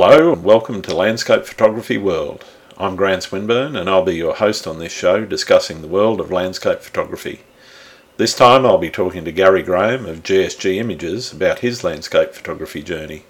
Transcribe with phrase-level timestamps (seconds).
[0.00, 2.44] Hello and welcome to Landscape Photography World.
[2.76, 6.30] I'm Grant Swinburne and I'll be your host on this show discussing the world of
[6.30, 7.40] landscape photography.
[8.16, 12.80] This time I'll be talking to Gary Graham of GSG Images about his landscape photography
[12.80, 13.24] journey.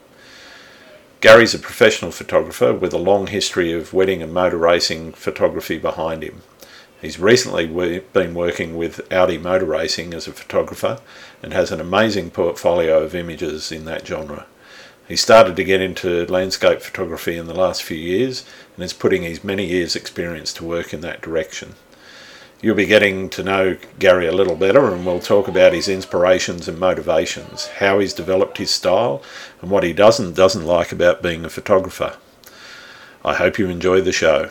[1.22, 6.22] Gary's a professional photographer with a long history of wedding and motor racing photography behind
[6.22, 6.42] him.
[7.00, 7.66] He's recently
[8.12, 11.00] been working with Audi Motor Racing as a photographer
[11.42, 14.44] and has an amazing portfolio of images in that genre.
[15.08, 19.22] He started to get into landscape photography in the last few years and is putting
[19.22, 21.76] his many years' experience to work in that direction.
[22.60, 26.68] You'll be getting to know Gary a little better and we'll talk about his inspirations
[26.68, 29.22] and motivations, how he's developed his style,
[29.62, 32.18] and what he does and doesn't like about being a photographer.
[33.24, 34.50] I hope you enjoy the show.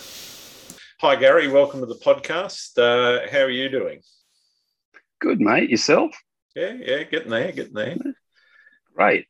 [1.02, 1.48] Hi, Gary.
[1.48, 2.80] Welcome to the podcast.
[2.80, 4.02] Uh, how are you doing?
[5.22, 5.70] Good, mate.
[5.70, 6.20] Yourself?
[6.56, 7.98] Yeah, yeah, getting there, getting there.
[8.96, 9.28] Great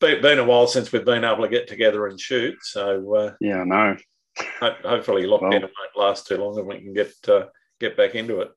[0.00, 2.56] been a while since we've been able to get together and shoot.
[2.62, 3.96] So uh, yeah, I know.
[4.60, 7.46] hopefully, lockdown well, won't last too long, and we can get uh,
[7.80, 8.50] get back into it.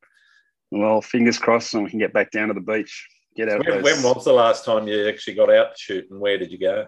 [0.71, 3.07] Well, fingers crossed, and we can get back down to the beach.
[3.35, 3.65] Get out.
[3.65, 6.51] When, when was the last time you actually got out to shoot, and where did
[6.51, 6.87] you go?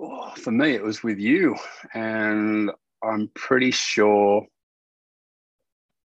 [0.00, 1.56] Oh, for me, it was with you,
[1.94, 2.70] and
[3.02, 4.46] I'm pretty sure.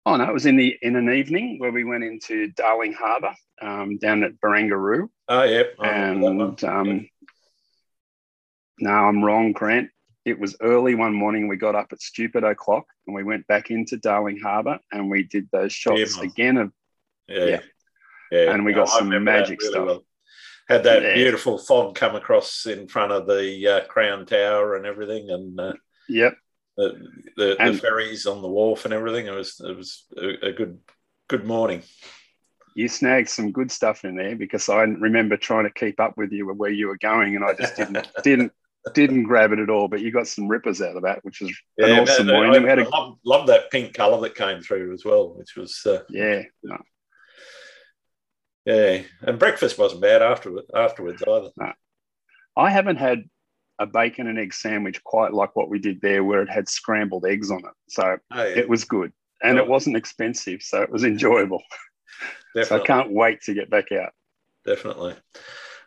[0.06, 3.34] Oh no, it was in the in an evening where we went into Darling Harbour
[3.60, 5.08] um, down at Barangaroo.
[5.28, 5.74] Oh, yep.
[5.78, 7.08] Oh, and um,
[8.80, 9.90] no, I'm wrong, Grant.
[10.24, 11.48] It was early one morning.
[11.48, 15.22] We got up at stupid o'clock and we went back into Darling Harbour and we
[15.22, 16.72] did those shots yeah, again of
[17.28, 17.44] yeah.
[17.44, 17.60] yeah.
[18.30, 18.52] yeah.
[18.52, 19.86] And we got some magic really stuff.
[19.86, 20.04] Well.
[20.68, 21.14] Had that yeah.
[21.14, 25.72] beautiful fog come across in front of the uh, Crown Tower and everything, and uh,
[26.10, 26.34] yep,
[26.76, 29.26] the, the, and, the, ferries on the wharf and everything.
[29.26, 30.78] It was it was a, a good
[31.26, 31.82] good morning
[32.78, 36.30] you snagged some good stuff in there because I remember trying to keep up with
[36.30, 38.52] you where you were going, and I just didn't didn't
[38.94, 39.88] didn't grab it at all.
[39.88, 42.68] But you got some rippers out of that, which was yeah, an awesome no, morning.
[42.68, 46.00] I, I, love, love, that pink colour that came through as well, which was uh,
[46.08, 46.42] yeah.
[46.62, 46.78] No.
[48.64, 51.50] Yeah, and breakfast wasn't bad afterward, afterwards either.
[51.56, 51.72] No.
[52.56, 53.24] I haven't had
[53.78, 57.24] a bacon and egg sandwich quite like what we did there, where it had scrambled
[57.24, 57.74] eggs on it.
[57.88, 58.58] So oh, yeah.
[58.58, 59.12] it was good,
[59.42, 59.62] and oh.
[59.62, 61.62] it wasn't expensive, so it was enjoyable.
[62.64, 64.12] So I can't wait to get back out.
[64.66, 65.14] Definitely.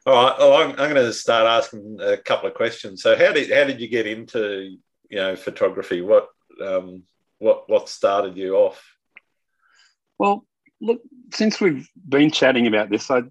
[0.06, 0.40] All right.
[0.40, 3.04] Well, I'm, I'm going to start asking a couple of questions.
[3.04, 4.78] So, how did how did you get into
[5.10, 6.02] you know photography?
[6.02, 6.28] What
[6.64, 7.04] um,
[7.38, 8.84] what what started you off?
[10.18, 10.46] Well,
[10.80, 11.02] look,
[11.34, 13.24] since we've been chatting about this, I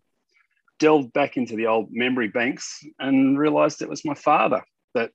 [0.78, 4.62] delved back into the old memory banks and realised it was my father
[4.94, 5.10] that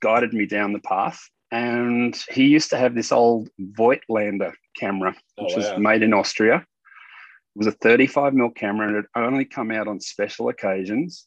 [0.00, 1.20] guided me down the path.
[1.52, 5.70] And he used to have this old Voigtlander camera, which oh, wow.
[5.72, 6.64] was made in Austria.
[7.56, 11.26] It was a 35 mil camera and it only come out on special occasions.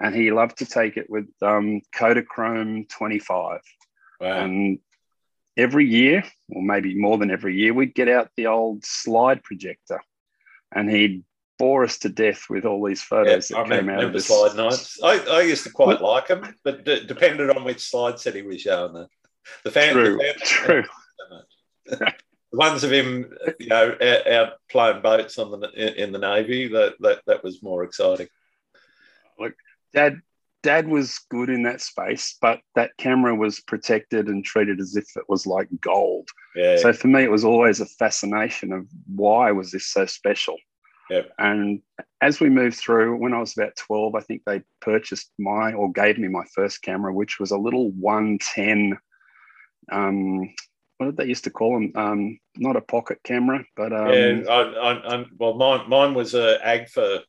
[0.00, 3.60] And he loved to take it with um, Kodachrome 25.
[4.20, 4.44] Wow.
[4.44, 4.78] And
[5.56, 10.00] every year, or maybe more than every year, we'd get out the old slide projector
[10.74, 11.24] and he'd
[11.58, 14.20] bore us to death with all these photos yeah, that I came out of the
[14.20, 14.98] slide nights.
[15.02, 18.42] I, I used to quite like them, but d- depended on which slide set he
[18.42, 18.94] was showing.
[18.94, 19.08] The,
[19.64, 20.84] the fan, true, the fan, true.
[22.52, 26.68] ones of him, you know, out, out playing boats on the in the navy.
[26.68, 28.28] That that that was more exciting.
[29.38, 29.54] Look,
[29.92, 30.20] Dad,
[30.62, 35.16] Dad was good in that space, but that camera was protected and treated as if
[35.16, 36.28] it was like gold.
[36.54, 36.76] Yeah.
[36.76, 40.56] So for me, it was always a fascination of why was this so special.
[41.10, 41.32] Yep.
[41.38, 41.82] And
[42.20, 45.90] as we moved through, when I was about 12, I think they purchased my or
[45.90, 48.98] gave me my first camera, which was a little 110
[49.90, 50.54] um,
[51.02, 51.92] what did they used to call them?
[51.96, 56.34] Um, not a pocket camera, but um, yeah, I, I, I, well, mine mine was
[56.34, 57.20] a Agfa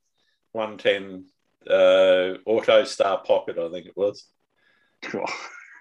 [0.51, 1.25] 110
[1.69, 4.25] uh, Auto Star Pocket, I think it was.
[5.01, 5.29] Cool.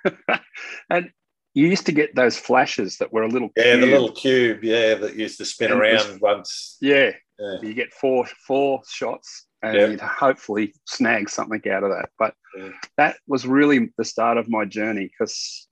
[0.90, 1.10] and
[1.54, 3.80] you used to get those flashes that were a little yeah, cube.
[3.80, 6.78] the little cube, yeah, that used to spin and around was, once.
[6.80, 9.90] Yeah, yeah, you get four four shots, and yep.
[9.90, 12.08] you'd hopefully snag something out of that.
[12.18, 12.70] But yeah.
[12.96, 15.68] that was really the start of my journey because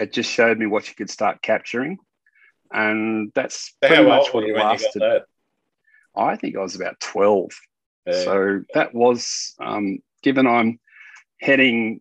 [0.00, 1.98] it just showed me what you could start capturing.
[2.72, 5.22] And that's pretty much what it lasted.
[6.16, 7.50] I think I was about 12.
[8.06, 8.24] Yeah.
[8.24, 10.80] So that was, um, given I'm
[11.40, 12.00] heading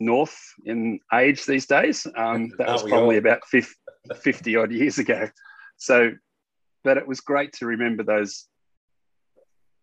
[0.00, 3.72] north in age these days, um, that was probably about 50,
[4.20, 5.28] 50 odd years ago.
[5.76, 6.12] So,
[6.84, 8.46] but it was great to remember those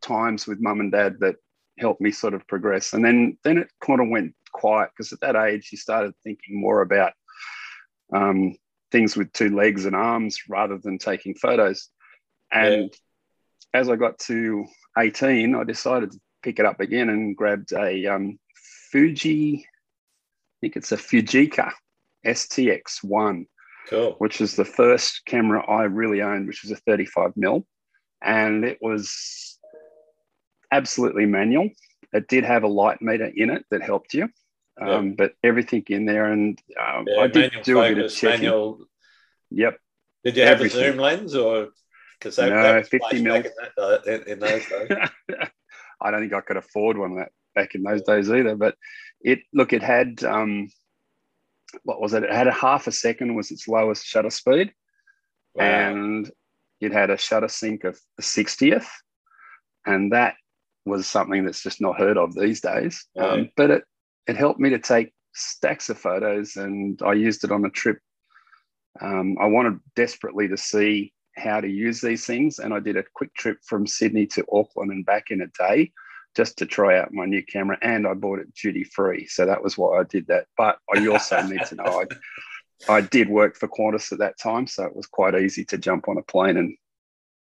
[0.01, 1.35] times with mum and dad that
[1.77, 2.93] helped me sort of progress.
[2.93, 6.59] And then, then it kind of went quiet because at that age, you started thinking
[6.59, 7.13] more about
[8.13, 8.55] um,
[8.91, 11.89] things with two legs and arms rather than taking photos.
[12.51, 12.91] And
[13.73, 13.79] yeah.
[13.79, 14.65] as I got to
[14.97, 18.39] 18, I decided to pick it up again and grabbed a um,
[18.91, 19.65] Fuji
[20.59, 21.71] I think it's a Fujica
[22.25, 23.45] STX1,
[23.89, 24.15] cool.
[24.17, 27.65] which is the first camera I really owned, which was a 35 mil,
[28.21, 29.57] and it was
[30.69, 31.69] absolutely manual.
[32.11, 34.27] It did have a light meter in it that helped you,
[34.81, 38.15] um, but everything in there, and um, yeah, I did do focus, a bit of
[38.15, 38.39] checking.
[38.41, 38.79] Manual.
[39.51, 39.79] Yep.
[40.23, 41.69] Did you have a zoom lens or?
[42.19, 43.35] Because no, that 50 mil.
[43.35, 43.43] In,
[43.77, 44.89] that, in, in those days.
[46.01, 48.55] I don't think I could afford one of that back in those days either.
[48.55, 48.75] But
[49.21, 50.69] it look, it had um,
[51.83, 52.23] what was it?
[52.23, 54.73] It had a half a second was its lowest shutter speed,
[55.55, 55.63] wow.
[55.63, 56.31] and
[56.81, 58.89] it had a shutter sync of a sixtieth,
[59.85, 60.35] and that
[60.85, 63.05] was something that's just not heard of these days.
[63.15, 63.27] Yeah.
[63.27, 63.83] Um, but it
[64.29, 67.97] it helped me to take stacks of photos, and I used it on a trip.
[69.01, 73.03] Um, I wanted desperately to see how to use these things, and I did a
[73.15, 75.91] quick trip from Sydney to Auckland and back in a day
[76.35, 79.25] just to try out my new camera, and I bought it duty free.
[79.25, 80.45] So that was why I did that.
[80.55, 82.03] But I also need to know
[82.87, 85.77] I, I did work for Qantas at that time, so it was quite easy to
[85.79, 86.77] jump on a plane and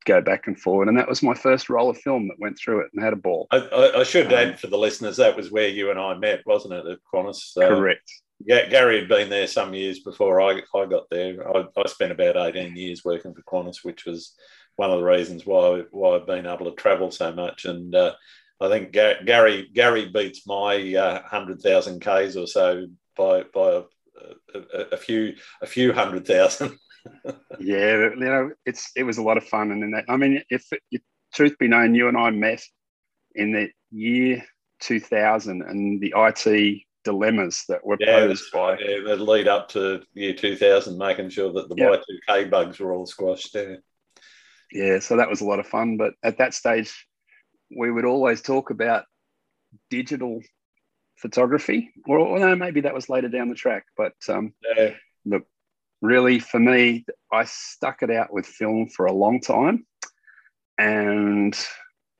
[0.04, 0.88] go back and forward.
[0.88, 3.16] And that was my first roll of film that went through it and had a
[3.16, 3.46] ball.
[3.50, 6.14] I, I, I should um, add for the listeners that was where you and I
[6.14, 7.56] met, wasn't it, at Qantas?
[7.56, 8.10] Uh, correct.
[8.46, 11.56] Gary had been there some years before I, I got there.
[11.56, 14.34] I, I spent about 18 years working for Qantas, which was
[14.76, 17.64] one of the reasons why, why I've been able to travel so much.
[17.64, 18.14] And uh,
[18.60, 22.86] I think Gary Gary beats my uh, hundred thousand k's or so
[23.16, 23.82] by by a,
[24.54, 26.78] a, a, few a few hundred thousand.
[27.60, 30.42] Yeah, you know, it's it was a lot of fun, and then that, I mean,
[30.50, 31.02] if, if
[31.32, 32.62] truth be known, you and I met
[33.34, 34.44] in the year
[34.80, 40.02] 2000, and the IT dilemmas that were yeah, posed by yeah, the lead up to
[40.14, 42.02] year 2000, making sure that the yep.
[42.28, 43.54] Y2K bugs were all squashed.
[43.54, 43.76] Yeah.
[44.72, 45.96] yeah, so that was a lot of fun.
[45.96, 47.06] But at that stage,
[47.76, 49.04] we would always talk about
[49.90, 50.40] digital
[51.16, 53.84] photography, or, or no, maybe that was later down the track.
[53.96, 54.90] But um, yeah.
[55.24, 55.46] look,
[56.04, 59.86] really for me, I stuck it out with film for a long time,
[60.78, 61.56] and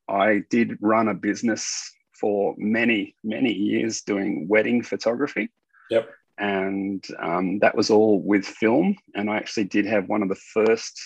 [0.09, 5.51] I did run a business for many, many years doing wedding photography.
[5.91, 6.09] Yep.
[6.39, 8.97] And um, that was all with film.
[9.15, 11.01] And I actually did have one of the first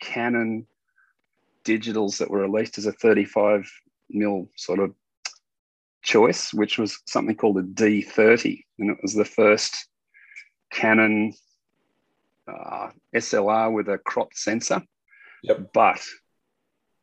[0.00, 0.66] Canon
[1.64, 3.70] digitals that were released as a 35
[4.10, 4.94] mil sort of
[6.02, 8.64] choice, which was something called a D30.
[8.78, 9.88] And it was the first
[10.72, 11.34] Canon
[12.48, 14.82] uh, SLR with a cropped sensor.
[15.42, 15.70] Yep.
[15.72, 16.00] But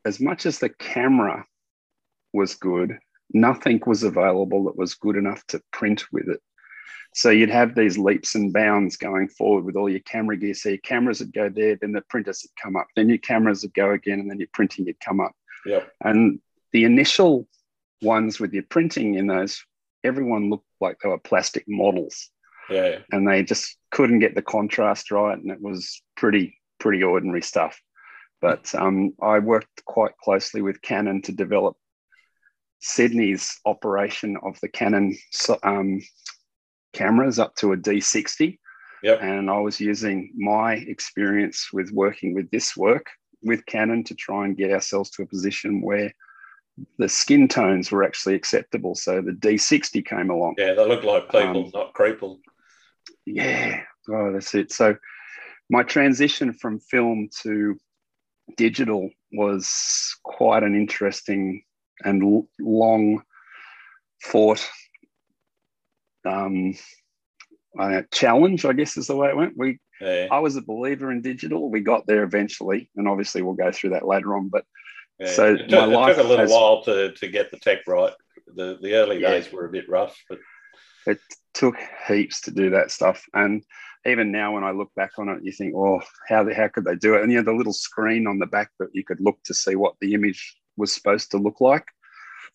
[0.05, 1.45] as much as the camera
[2.33, 2.97] was good,
[3.33, 6.41] nothing was available that was good enough to print with it.
[7.15, 10.53] So you'd have these leaps and bounds going forward with all your camera gear.
[10.53, 13.61] So your cameras would go there, then the printers would come up, then your cameras
[13.61, 15.31] would go again, and then your printing would come up.
[15.65, 15.89] Yep.
[16.03, 16.41] And
[16.73, 17.47] the initial
[18.01, 19.63] ones with your printing in those,
[20.03, 22.29] everyone looked like they were plastic models.
[22.69, 22.99] Yeah.
[23.13, 27.79] And they just couldn't get the contrast right, and it was pretty pretty ordinary stuff.
[28.41, 31.77] But um, I worked quite closely with Canon to develop
[32.81, 35.17] Sydney's operation of the Canon
[35.63, 36.01] um,
[36.91, 38.59] cameras up to a D60.
[39.01, 39.19] Yep.
[39.21, 43.05] And I was using my experience with working with this work
[43.43, 46.11] with Canon to try and get ourselves to a position where
[46.97, 48.93] the skin tones were actually acceptable.
[48.93, 50.55] So the D60 came along.
[50.57, 52.39] Yeah, they look like people, um, not creeple.
[53.25, 54.71] Yeah, oh, that's it.
[54.71, 54.95] So
[55.69, 57.77] my transition from film to
[58.57, 61.63] digital was quite an interesting
[62.03, 63.23] and long
[64.21, 64.67] fought
[66.25, 66.75] um,
[67.79, 69.53] uh, challenge, I guess is the way it went.
[69.57, 70.27] We, yeah.
[70.31, 71.69] I was a believer in digital.
[71.69, 74.49] We got there eventually, and obviously we'll go through that later on.
[74.49, 74.65] But
[75.19, 75.31] yeah.
[75.31, 77.57] so it took, my life it took a little has, while to, to get the
[77.57, 78.13] tech right.
[78.55, 79.31] The the early yeah.
[79.31, 80.39] days were a bit rough, but
[81.07, 81.19] it
[81.55, 81.75] took
[82.07, 83.25] heaps to do that stuff.
[83.33, 83.63] And
[84.05, 86.85] even now, when I look back on it, you think, "Oh, how the, how could
[86.85, 89.19] they do it?" And you know, the little screen on the back that you could
[89.19, 91.87] look to see what the image was supposed to look like.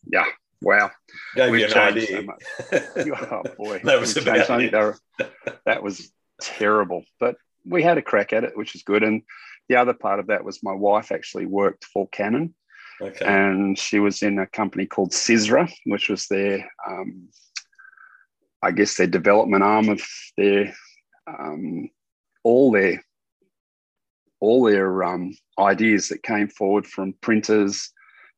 [0.07, 0.27] Yeah,
[0.63, 0.91] Wow.
[1.35, 2.25] Gave We've you an idea.
[2.71, 3.81] So oh boy.
[3.85, 4.99] that was about were,
[5.65, 7.05] that was terrible.
[7.19, 9.03] But we had a crack at it, which is good.
[9.03, 9.23] And
[9.69, 12.55] the other part of that was my wife actually worked for Canon.
[13.01, 13.25] Okay.
[13.25, 17.29] And she was in a company called CiSRA, which was their, um,
[18.63, 20.03] I guess, their development arm of
[20.37, 20.75] their,
[21.27, 21.89] um,
[22.45, 23.03] all their,
[24.41, 27.93] all their um, ideas that came forward from printers,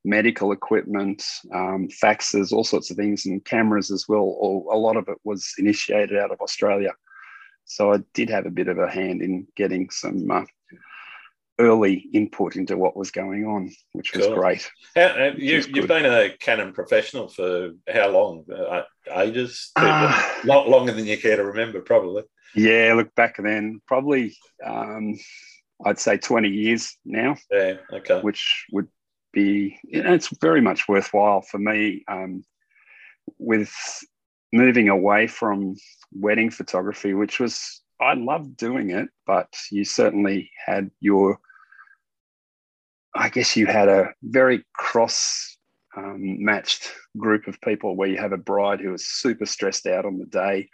[0.04, 1.24] medical equipment,
[1.54, 4.20] um, faxes, all sorts of things, and cameras as well.
[4.20, 6.92] All, a lot of it was initiated out of Australia.
[7.64, 10.44] So I did have a bit of a hand in getting some uh,
[11.58, 14.34] early input into what was going on, which was cool.
[14.34, 14.70] great.
[14.96, 18.44] How, you, have been a Canon professional for how long?
[18.50, 18.82] Uh,
[19.16, 19.70] ages?
[19.76, 22.24] Uh, Lot longer than you care to remember, probably.
[22.54, 25.16] Yeah, look back then, probably um,
[25.84, 27.36] I'd say 20 years now.
[27.50, 28.20] Yeah, okay.
[28.20, 28.88] Which would
[29.32, 32.44] be, you know, it's very much worthwhile for me um,
[33.38, 33.72] with
[34.52, 35.76] moving away from
[36.12, 41.38] wedding photography, which was I loved doing it, but you certainly had your,
[43.14, 45.56] I guess you had a very cross
[45.96, 50.04] um, matched group of people where you have a bride who was super stressed out
[50.04, 50.68] on the day,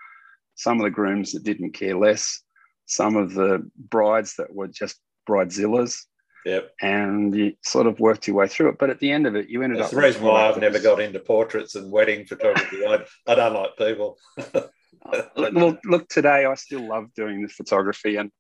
[0.55, 2.43] some of the grooms that didn't care less,
[2.87, 6.05] some of the brides that were just bridezillas.
[6.47, 6.71] Yep.
[6.81, 8.79] And you sort of worked your way through it.
[8.79, 9.97] But at the end of it, you ended That's up.
[9.97, 12.87] the reason why I've never got into portraits and wedding photography.
[12.87, 14.17] I, I don't like people.
[15.37, 18.31] look, look, today I still love doing the photography, and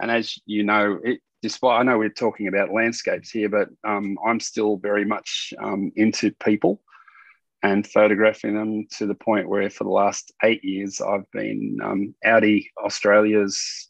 [0.00, 4.16] and as you know, it, despite I know we're talking about landscapes here, but um,
[4.26, 6.80] I'm still very much um, into people
[7.62, 12.14] and photographing them to the point where for the last eight years I've been um,
[12.24, 13.88] Audi Australia's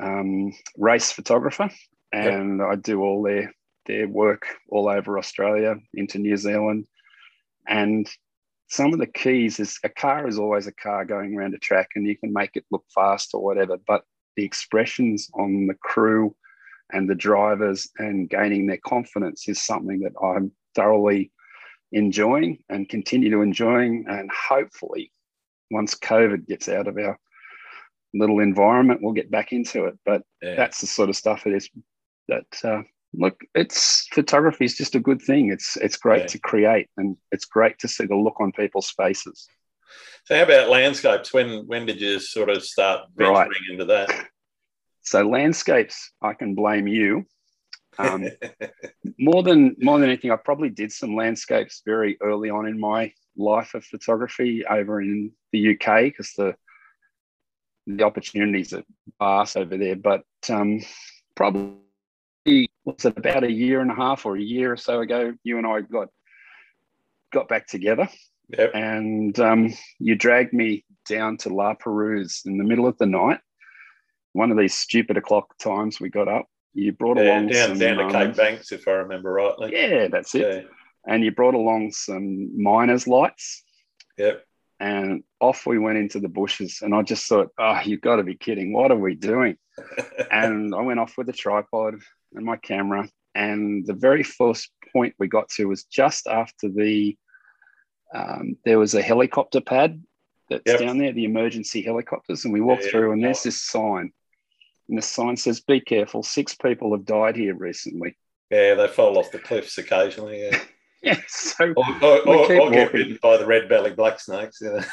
[0.00, 1.70] um, race photographer,
[2.12, 2.68] and yep.
[2.68, 3.52] I do all their
[3.86, 6.86] their work all over Australia into New Zealand,
[7.66, 8.08] and
[8.68, 11.90] some of the keys is a car is always a car going around a track
[11.94, 14.04] and you can make it look fast or whatever but
[14.36, 16.34] the expressions on the crew
[16.92, 21.30] and the drivers and gaining their confidence is something that i'm thoroughly
[21.92, 25.10] enjoying and continue to enjoying and hopefully
[25.70, 27.18] once covid gets out of our
[28.14, 30.54] little environment we'll get back into it but yeah.
[30.56, 31.70] that's the sort of stuff it is
[32.28, 32.82] that uh,
[33.16, 35.50] look, it's photography is just a good thing.
[35.50, 36.26] It's it's great yeah.
[36.26, 39.48] to create, and it's great to see the look on people's faces.
[40.24, 41.32] So, how about landscapes?
[41.32, 43.70] When when did you sort of start venturing right.
[43.70, 44.28] into that?
[45.02, 47.26] So, landscapes, I can blame you.
[47.98, 48.28] Um,
[49.18, 53.12] more than more than anything, I probably did some landscapes very early on in my
[53.36, 56.54] life of photography over in the UK because the
[57.86, 58.84] the opportunities are
[59.20, 59.96] vast over there.
[59.96, 60.80] But um,
[61.36, 65.34] probably was it about a year and a half or a year or so ago,
[65.42, 66.08] you and I got
[67.32, 68.08] got back together.
[68.56, 68.70] Yep.
[68.74, 73.40] And um, you dragged me down to La Perouse in the middle of the night.
[74.32, 76.46] One of these stupid o'clock times we got up.
[76.74, 79.72] You brought yeah, along down, some, down to um, Cape Banks, if I remember rightly.
[79.72, 80.64] Yeah, that's it.
[80.64, 80.70] Yeah.
[81.12, 83.64] And you brought along some miners lights.
[84.16, 84.44] Yep.
[84.78, 86.80] And off we went into the bushes.
[86.82, 88.72] And I just thought, oh, you've got to be kidding.
[88.72, 89.56] What are we doing?
[90.30, 91.96] and I went off with a tripod
[92.36, 93.08] and my camera.
[93.34, 97.16] And the very first point we got to was just after the
[98.14, 100.02] um, there was a helicopter pad
[100.48, 100.78] that's yep.
[100.78, 104.12] down there, the emergency helicopters, and we walked yeah, through, and there's this sign,
[104.88, 108.16] and the sign says, "Be careful, six people have died here recently."
[108.50, 110.44] Yeah, they fall off the cliffs occasionally.
[110.44, 110.60] Yeah.
[111.02, 114.58] yeah, so or, or, or, or get bitten by the red belly black snakes.
[114.60, 114.84] Yeah,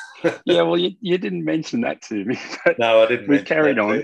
[0.45, 2.39] yeah well, you, you didn't mention that to me.
[2.79, 3.29] no, I didn't.
[3.29, 4.03] We carried on.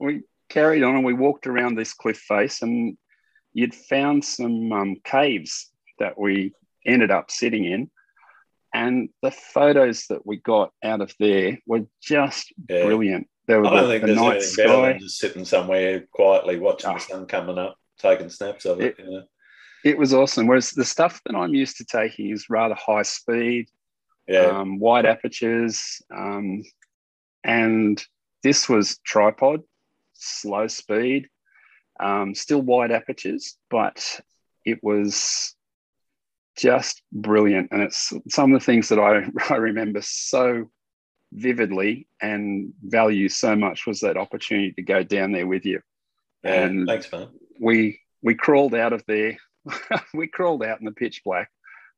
[0.00, 2.96] we carried on and we walked around this cliff face and
[3.54, 6.52] you'd found some um, caves that we
[6.84, 7.90] ended up sitting in
[8.74, 12.84] and the photos that we got out of there were just yeah.
[12.84, 14.66] brilliant there were I don't the, think the there's night anything sky.
[14.66, 16.94] better than just sitting somewhere quietly watching oh.
[16.94, 19.22] the sun coming up taking snaps of it, it, you know?
[19.84, 23.68] it was awesome whereas the stuff that i'm used to taking is rather high speed
[24.28, 24.40] yeah.
[24.40, 26.62] um, wide apertures um,
[27.42, 28.04] and
[28.42, 29.62] this was tripod
[30.22, 31.28] slow speed,
[32.00, 34.20] um, still wide apertures, but
[34.64, 35.54] it was
[36.56, 37.68] just brilliant.
[37.72, 40.70] And it's some of the things that I, I remember so
[41.32, 45.80] vividly and value so much was that opportunity to go down there with you.
[46.44, 47.28] Yeah, and thanks, man.
[47.60, 49.36] We we crawled out of there.
[50.14, 51.50] we crawled out in the pitch black,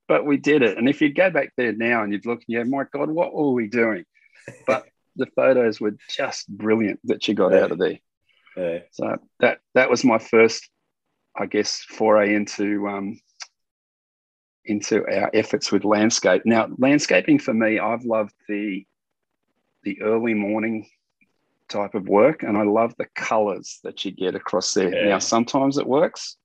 [0.06, 0.76] but we did it.
[0.76, 3.52] And if you'd go back there now and you'd look, yeah, my God, what were
[3.52, 4.04] we doing?
[4.66, 7.60] But the photos were just brilliant that you got yeah.
[7.60, 7.98] out of there.
[8.56, 8.78] Yeah.
[8.90, 10.68] So that that was my first,
[11.36, 13.20] I guess, foray into um,
[14.64, 16.42] into our efforts with landscape.
[16.44, 18.86] Now, landscaping for me, I've loved the
[19.82, 20.88] the early morning
[21.68, 24.94] type of work, and I love the colours that you get across there.
[24.94, 25.08] Yeah.
[25.10, 26.36] Now, sometimes it works.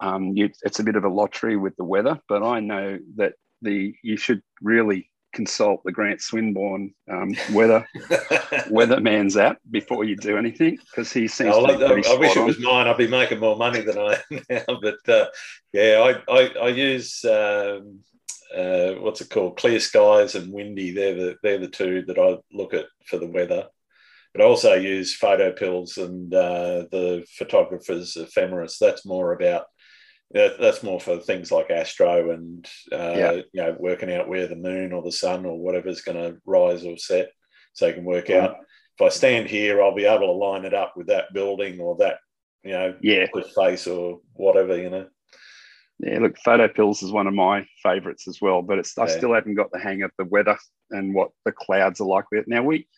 [0.00, 3.34] Um, you, it's a bit of a lottery with the weather, but I know that
[3.62, 7.86] the you should really consult the Grant Swinburne um, weather
[8.70, 11.54] weatherman's app before you do anything because he seems.
[11.54, 12.86] Oh, I, I wish it was mine.
[12.86, 14.80] I'd be making more money than I am now.
[14.80, 15.26] But uh,
[15.72, 18.00] yeah, I I, I use um,
[18.56, 19.56] uh, what's it called?
[19.58, 20.92] Clear skies and windy.
[20.92, 23.66] They're the they're the two that I look at for the weather.
[24.32, 28.78] but I also use PhotoPills and uh, the photographer's ephemeris.
[28.78, 29.66] That's more about
[30.34, 33.32] that's more for things like astro and uh, yeah.
[33.52, 36.84] you know working out where the moon or the sun or whatever's going to rise
[36.84, 37.30] or set,
[37.72, 38.56] so you can work out.
[38.98, 41.96] If I stand here, I'll be able to line it up with that building or
[41.98, 42.18] that
[42.62, 45.06] you know yeah face or whatever you know.
[46.00, 49.54] Yeah, look, PhotoPills is one of my favourites as well, but it's I still haven't
[49.54, 50.58] got the hang of the weather
[50.90, 52.48] and what the clouds are like with it.
[52.48, 52.88] Now we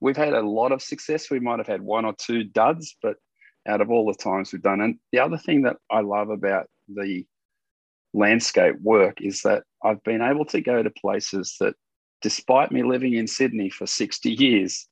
[0.00, 1.30] we've had a lot of success.
[1.30, 3.16] We might have had one or two duds, but
[3.68, 6.66] out of all the times we've done, and the other thing that I love about
[6.94, 7.26] the
[8.12, 11.74] landscape work is that I've been able to go to places that,
[12.22, 14.86] despite me living in Sydney for 60 years,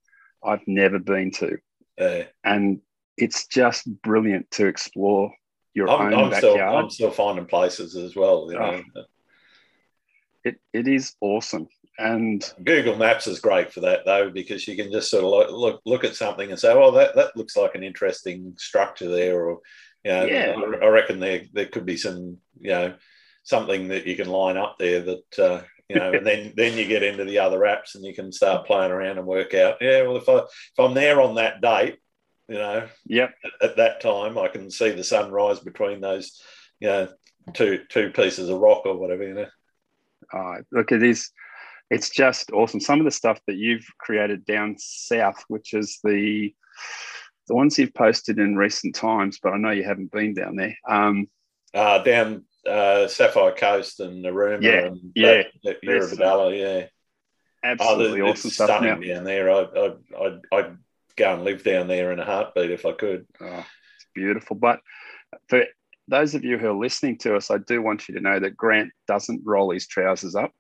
[0.45, 1.59] I've never been to.
[2.00, 2.81] Uh, and
[3.17, 5.33] it's just brilliant to explore
[5.75, 6.55] your I'm, own I'm backyard.
[6.55, 8.49] Still, I'm still finding places as well.
[8.50, 8.83] You know.
[8.97, 9.02] Oh,
[10.45, 11.69] it, it is awesome.
[11.99, 15.50] And Google Maps is great for that though, because you can just sort of look
[15.50, 19.45] look, look at something and say, "Oh, that, that looks like an interesting structure there,"
[19.45, 19.59] or
[20.05, 20.55] know, yeah.
[20.83, 22.95] I reckon there there could be some you know
[23.43, 26.87] something that you can line up there that uh, you know, and then then you
[26.87, 29.76] get into the other apps and you can start playing around and work out.
[29.81, 31.99] Yeah, well, if I if I'm there on that date,
[32.49, 33.35] you know, yep.
[33.45, 36.40] At, at that time, I can see the sunrise between those,
[36.78, 37.09] you know,
[37.55, 39.26] two two pieces of rock or whatever.
[39.26, 39.47] You know.
[40.33, 41.31] Uh, look, it is.
[41.90, 42.81] It's just awesome.
[42.81, 46.55] Some of the stuff that you've created down south, which is the
[47.49, 50.77] the ones you've posted in recent times, but I know you haven't been down there.
[50.87, 51.29] Um,
[51.75, 56.87] uh, down uh, Sapphire Coast and Narooma yeah, and yeah, that, that yeah.
[57.65, 58.83] Absolutely oh, awesome stuff.
[58.83, 59.51] Down there.
[59.51, 60.77] I, I, I'd, I'd
[61.17, 63.27] go and live down there in a heartbeat if I could.
[63.41, 63.65] Oh,
[63.97, 64.55] it's beautiful.
[64.55, 64.81] But
[65.49, 65.65] for
[66.07, 68.57] those of you who are listening to us, I do want you to know that
[68.57, 70.53] Grant doesn't roll his trousers up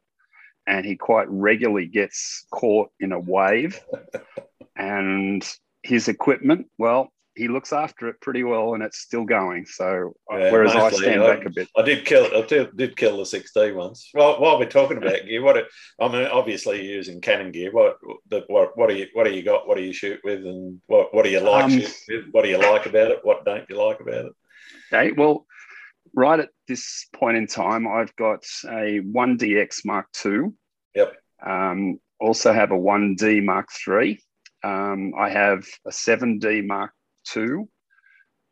[0.66, 3.80] and he quite regularly gets caught in a wave.
[4.76, 5.48] and
[5.88, 9.64] his equipment, well, he looks after it pretty well, and it's still going.
[9.64, 11.68] So uh, yeah, whereas mostly, I stand I, back a bit.
[11.76, 12.26] I did kill.
[12.36, 14.10] I did, did kill the 6D once.
[14.12, 15.66] Well, while we're talking about gear, what it,
[15.98, 17.72] I mean, obviously you're using Canon gear.
[17.72, 17.96] What,
[18.48, 19.66] what, what do you, what do you got?
[19.66, 21.64] What do you shoot with, and what, what do you like?
[21.64, 21.82] Um,
[22.32, 23.20] what do you like about it?
[23.22, 24.32] What don't you like about it?
[24.92, 25.46] Okay, well,
[26.14, 30.50] right at this point in time, I've got a 1DX Mark II.
[30.94, 31.14] Yep.
[31.44, 34.20] Um, also have a 1D Mark III.
[34.64, 36.92] Um, I have a 7D Mark
[37.36, 37.66] II,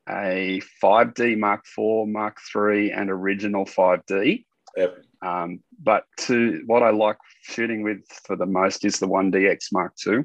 [0.09, 4.45] a 5D Mark IV, Mark III, and original 5D.
[4.77, 5.03] Yep.
[5.23, 9.95] Um, but to what I like shooting with for the most is the 1DX Mark
[10.07, 10.25] II.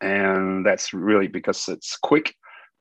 [0.00, 2.34] And that's really because it's quick,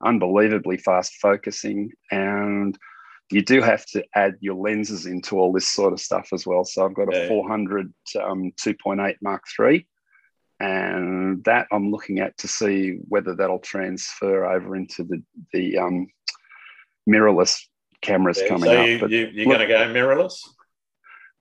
[0.04, 2.78] unbelievably fast focusing, and
[3.32, 6.66] you do have to add your lenses into all this sort of stuff as well.
[6.66, 7.28] So I've got a yeah.
[7.28, 9.88] 400 um, 2.8 Mark III
[10.60, 16.08] and that I'm looking at to see whether that'll transfer over into the the um,
[17.10, 17.60] mirrorless
[18.02, 18.88] cameras yeah, coming so up.
[18.88, 20.40] You, but you, you're going to go mirrorless?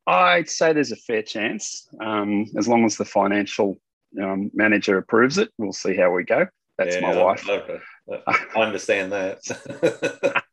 [0.06, 3.78] I'd say there's a fair chance, um, as long as the financial
[4.22, 5.50] um, manager approves it.
[5.58, 6.46] We'll see how we go.
[6.78, 7.48] That's yeah, my wife.
[7.48, 7.78] Okay.
[8.26, 10.44] I understand that.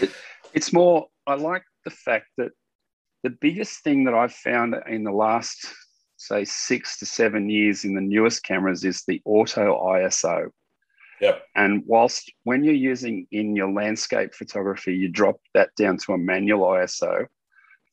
[0.00, 0.10] it,
[0.54, 1.06] it's more.
[1.26, 2.50] I like the fact that
[3.22, 5.66] the biggest thing that I've found in the last
[6.18, 10.50] say six to seven years in the newest cameras is the auto ISO.
[11.20, 11.42] Yep.
[11.56, 16.18] And whilst when you're using in your landscape photography, you drop that down to a
[16.18, 17.26] manual ISO.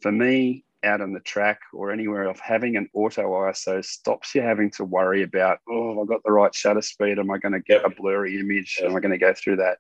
[0.01, 4.41] For me, out on the track or anywhere else, having an auto ISO stops you
[4.41, 7.17] having to worry about, oh, I've got the right shutter speed.
[7.17, 7.91] Am I going to get yep.
[7.91, 8.77] a blurry image?
[8.79, 8.89] Yep.
[8.89, 9.79] Am I going to go through that?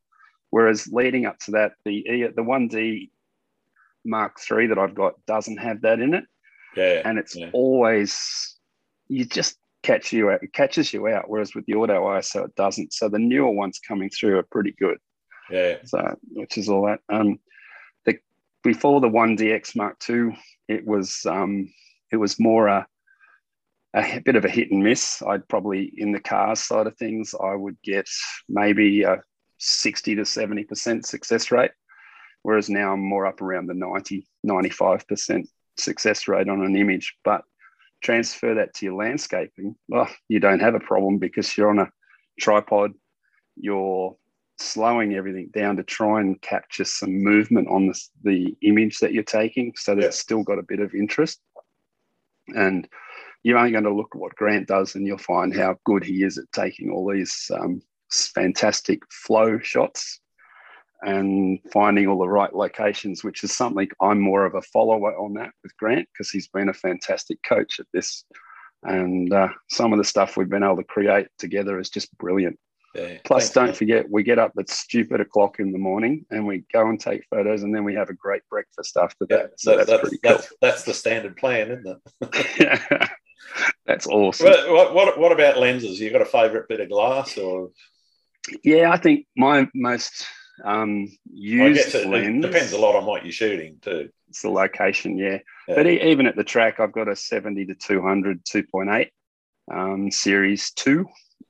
[0.49, 3.09] Whereas leading up to that, the the 1D
[4.05, 6.25] Mark III that I've got doesn't have that in it.
[6.75, 7.01] Yeah.
[7.05, 7.49] And it's yeah.
[7.53, 8.57] always
[9.07, 11.29] you just catch you out, it catches you out.
[11.29, 12.93] Whereas with the auto ISO, it doesn't.
[12.93, 14.97] So the newer ones coming through are pretty good.
[15.49, 15.77] Yeah.
[15.85, 16.99] So which is all that.
[17.09, 17.39] Um,
[18.05, 18.17] the
[18.63, 21.71] before the one DX Mark II, it was um,
[22.11, 22.87] it was more a
[23.95, 25.21] a bit of a hit and miss.
[25.21, 28.07] I'd probably in the cars side of things, I would get
[28.49, 29.21] maybe a
[29.59, 31.71] 60 to 70% success rate.
[32.43, 37.43] Whereas now I'm more up around the 90, 95% success rate on an image, but
[38.01, 41.91] transfer that to your landscaping, well, you don't have a problem because you're on a
[42.39, 42.93] tripod,
[43.55, 44.15] you're
[44.57, 49.23] slowing everything down to try and capture some movement on the, the image that you're
[49.23, 50.07] taking so that yeah.
[50.07, 51.39] it's still got a bit of interest.
[52.55, 52.87] And
[53.43, 56.23] you're only going to look at what Grant does and you'll find how good he
[56.23, 60.19] is at taking all these um, fantastic flow shots
[61.05, 65.35] and finding all the right locations, which is something I'm more of a follower on
[65.35, 68.25] that with Grant because he's been a fantastic coach at this.
[68.83, 72.59] And uh, some of the stuff we've been able to create together is just brilliant.
[72.95, 73.17] Yeah.
[73.23, 73.75] Plus, Thanks, don't mate.
[73.77, 77.23] forget, we get up at stupid o'clock in the morning and we go and take
[77.29, 79.59] photos, and then we have a great breakfast after Yeah, that.
[79.59, 80.31] So that- that's, that's, pretty cool.
[80.31, 82.59] that's, that's the standard plan, isn't it?
[82.59, 83.07] Yeah.
[83.85, 84.47] that's awesome.
[84.47, 85.99] What, what, what, what about lenses?
[85.99, 87.69] You got a favourite bit of glass, or
[88.63, 90.25] Yeah, I think my most
[90.63, 94.09] um, used it, it lens depends a lot on what you're shooting too.
[94.29, 95.39] It's the location, yeah.
[95.67, 95.75] Yeah.
[95.75, 99.09] But even at the track, I've got a 70 to 200 2.8
[99.73, 101.05] um, series two,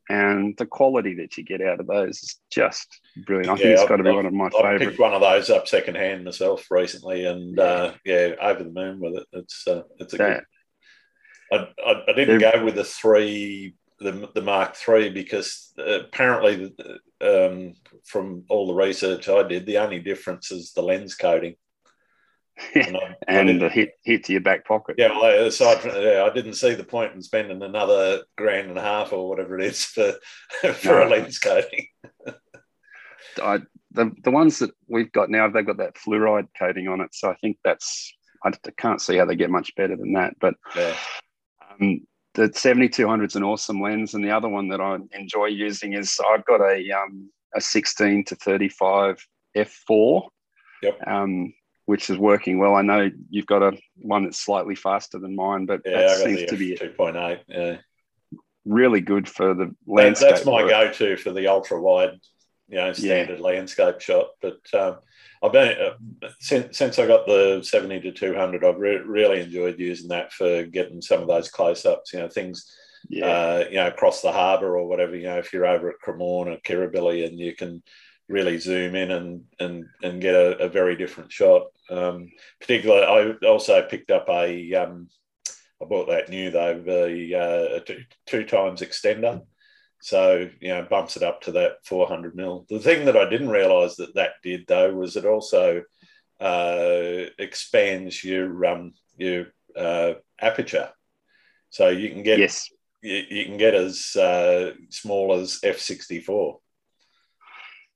[0.10, 2.88] and the quality that you get out of those is just
[3.26, 3.50] brilliant.
[3.50, 4.80] I think Yeah, it's I've- got to be I've- one of my I favourite.
[4.80, 7.64] picked one of those up secondhand myself recently, and Yeah.
[7.64, 9.28] uh, yeah, over the moon with it.
[9.34, 10.44] It's uh, it's a That- good.
[11.52, 16.76] I, I, I didn't go with the three, the the Mark Three, because apparently,
[17.22, 17.74] um,
[18.06, 21.56] from all the research I did, the only difference is the lens coating.
[22.74, 24.96] And, I, I and didn't- the hit hit to your back pocket.
[24.98, 28.78] yeah, well, aside from yeah, I didn't see the point in spending another grand and
[28.78, 30.14] a half or whatever it is for
[30.74, 31.88] for a lens coating.
[33.42, 33.60] I,
[33.92, 37.30] the the ones that we've got now, they've got that fluoride coating on it, so
[37.30, 40.36] I think that's I can't see how they get much better than that.
[40.40, 40.96] But Yeah,
[41.82, 42.06] Um,
[42.36, 46.20] the 7200 is an awesome lens, and the other one that I enjoy using is
[46.32, 50.28] I've got a um, a 16 to 35 f4,
[50.84, 51.08] Yep.
[51.08, 51.54] um,
[51.86, 52.76] which is working well.
[52.76, 56.44] I know you've got a one that's slightly faster than mine, but yeah, that seems
[56.50, 57.40] to be two point eight.
[57.48, 57.78] Yeah.
[58.66, 60.30] really good for the landscape.
[60.32, 60.70] that's my work.
[60.70, 62.20] go-to for the ultra wide,
[62.68, 64.28] you know, standard landscape shot.
[64.42, 64.98] But um,
[65.44, 69.42] I've been uh, since since I got the seventy to two hundred, I've re- really
[69.42, 72.14] enjoyed using that for getting some of those close-ups.
[72.14, 72.66] You know, things
[73.10, 75.16] Yeah, uh, you know across the harbour or whatever.
[75.16, 77.84] You know, if you're over at Cremorne or Kirribilli, and you can
[78.28, 81.68] really zoom in and and and get a, a very different shot.
[81.90, 84.74] Um, particularly, I also picked up a.
[84.74, 85.10] Um,
[85.82, 89.42] I bought that new though, the uh, two, two times extender.
[90.06, 92.68] So you know, bumps it up to that 400 mil.
[92.70, 95.82] The thing that I didn't realise that that did though was it also
[96.40, 100.92] uh, expands your um, your uh, aperture,
[101.72, 102.70] so you can get yes,
[103.02, 106.60] you, you can get as uh, small as f64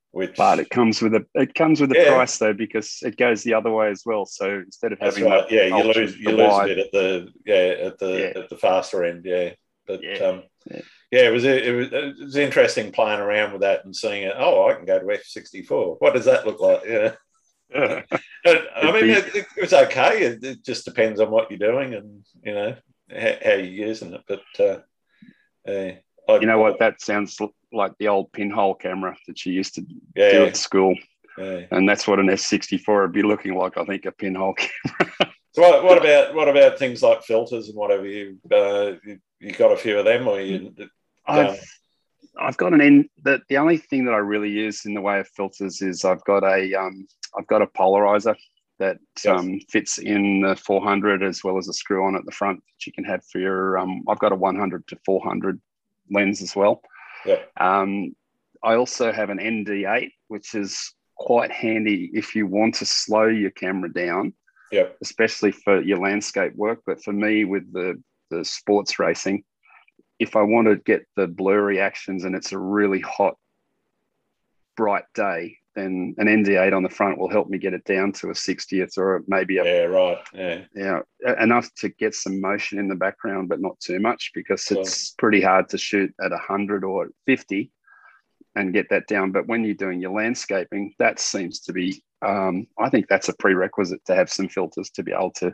[0.09, 2.07] which but it comes with a it comes with a Yeah.
[2.07, 4.25] price though because it goes the other way as well.
[4.25, 7.27] So instead of that's having right yeah you lose you lose a bit at the
[7.45, 8.41] yeah at the Yeah.
[8.41, 9.51] at the faster end yeah
[9.85, 10.17] but Yeah.
[10.25, 10.81] um Yeah.
[11.11, 14.33] Yeah it was it was it was interesting playing around with that and seeing it
[14.37, 17.11] oh i can go to f64 what does that look like yeah
[18.45, 18.61] Yeah.
[18.75, 22.23] I mean it, it was okay it, it just depends on what you're doing and
[22.43, 22.75] you know
[23.11, 24.79] how, how you're using it but uh
[25.67, 25.93] yeah,
[26.27, 26.79] I- you know what?
[26.79, 27.37] That sounds
[27.71, 30.95] like the old pinhole camera that you used to do at school.
[31.37, 31.65] yeah.
[31.71, 33.77] and that's what an f64 would be looking like.
[33.77, 34.53] I think a pinhole.
[34.57, 35.13] Camera.
[35.53, 39.51] so what, what about what about things like filters and whatever you uh, you, you
[39.53, 40.73] got a few of them or you
[41.29, 41.59] I've
[42.39, 43.09] I've got an end.
[43.23, 46.23] The, the only thing that I really use in the way of filters is I've
[46.23, 48.35] got a um, I've got a polarizer
[48.79, 49.37] that Yes.
[49.39, 52.87] um, fits in the 400 as well as a screw on at the front that
[52.87, 53.77] you can have for your.
[53.77, 55.59] Um, I've got a 100 to 400
[56.09, 56.81] lens as well.
[57.25, 58.15] yeah Um,
[58.63, 63.51] I also have an ND8, which is quite handy if you want to slow your
[63.51, 64.33] camera down.
[64.71, 66.79] yeah especially for your landscape work.
[66.85, 69.43] But for me, with the the sports racing,
[70.19, 73.37] if I want to get the blurry actions and it's a really hot,
[74.75, 78.29] bright day, then an ND8 on the front will help me get it down to
[78.29, 81.03] a 60th or maybe a, yeah right yeah you know,
[81.39, 85.41] enough to get some motion in the background, but not too much because it's pretty
[85.41, 87.71] hard to shoot at 100 or 50
[88.55, 89.31] and get that down.
[89.31, 93.35] But when you're doing your landscaping, that seems to be, um, I think that's a
[93.35, 95.53] prerequisite to have some filters to be able to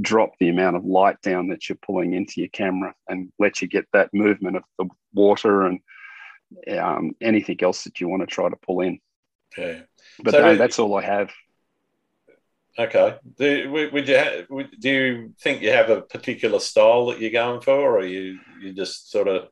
[0.00, 3.68] drop the amount of light down that you're pulling into your camera and let you
[3.68, 5.80] get that movement of the water and
[6.78, 8.98] um, anything else that you want to try to pull in.
[9.56, 9.80] yeah
[10.22, 11.30] But So no, that's all I have.
[12.78, 17.20] okay do, would would you ha- do you think you have a particular style that
[17.20, 19.48] you're going for or are you you just sort of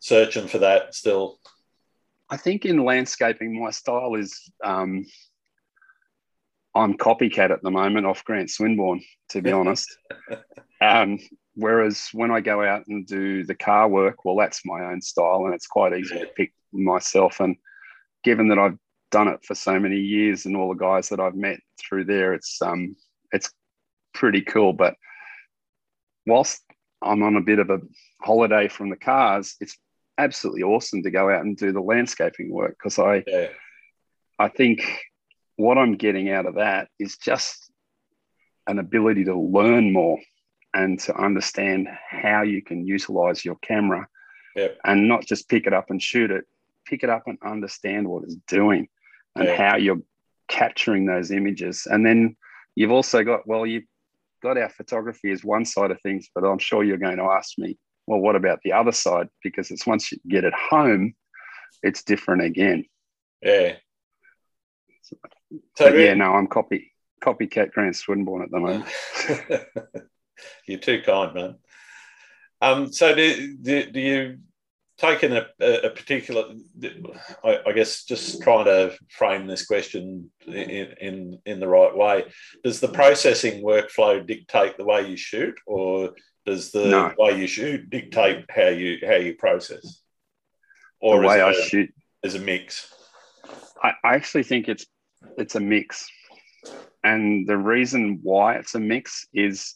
[0.00, 1.38] searching for that still
[2.30, 5.06] I think in landscaping, my style is um,
[6.78, 9.96] I'm copycat at the moment off Grant Swinburne, to be honest.
[10.80, 11.18] Um,
[11.56, 15.42] whereas when I go out and do the car work, well, that's my own style,
[15.44, 17.40] and it's quite easy to pick myself.
[17.40, 17.56] And
[18.22, 18.78] given that I've
[19.10, 22.32] done it for so many years, and all the guys that I've met through there,
[22.32, 22.94] it's um,
[23.32, 23.52] it's
[24.14, 24.72] pretty cool.
[24.72, 24.94] But
[26.28, 26.62] whilst
[27.02, 27.80] I'm on a bit of a
[28.22, 29.76] holiday from the cars, it's
[30.16, 33.48] absolutely awesome to go out and do the landscaping work because I yeah
[34.38, 34.80] I think
[35.58, 37.70] what I'm getting out of that is just
[38.68, 40.18] an ability to learn more
[40.72, 44.06] and to understand how you can utilize your camera
[44.54, 44.78] Yep.
[44.84, 46.44] and not just pick it up and shoot it,
[46.86, 48.88] pick it up and understand what it's doing
[49.36, 49.56] and Yeah.
[49.70, 50.02] how you're
[50.48, 51.86] capturing those images.
[51.90, 52.36] And then
[52.76, 53.84] you've also got, well, you've
[54.42, 57.58] got our photography as one side of things, but I'm sure you're going to ask
[57.58, 59.28] me, well, what about the other side?
[59.42, 61.14] Because it's once you get it home,
[61.82, 62.84] it's different again.
[63.42, 63.76] Yeah.
[65.76, 68.86] So, But yeah, no, I'm copy copycat Grant Swinburne at the moment.
[70.66, 71.56] You're too kind, man.
[72.60, 74.38] Um, so do, do, do you
[74.98, 76.44] take in a, a particular?
[77.44, 82.24] I, I, guess just trying to frame this question in, in in the right way.
[82.64, 87.14] Does the processing workflow dictate the way you shoot, or does the No.
[87.18, 90.02] way you shoot dictate how you how you process?
[91.00, 92.92] Or the way is I it a, shoot, is a mix?
[93.82, 94.84] I, I actually think it's
[95.36, 96.08] it's a mix.
[97.04, 99.74] And the reason why it's a mix is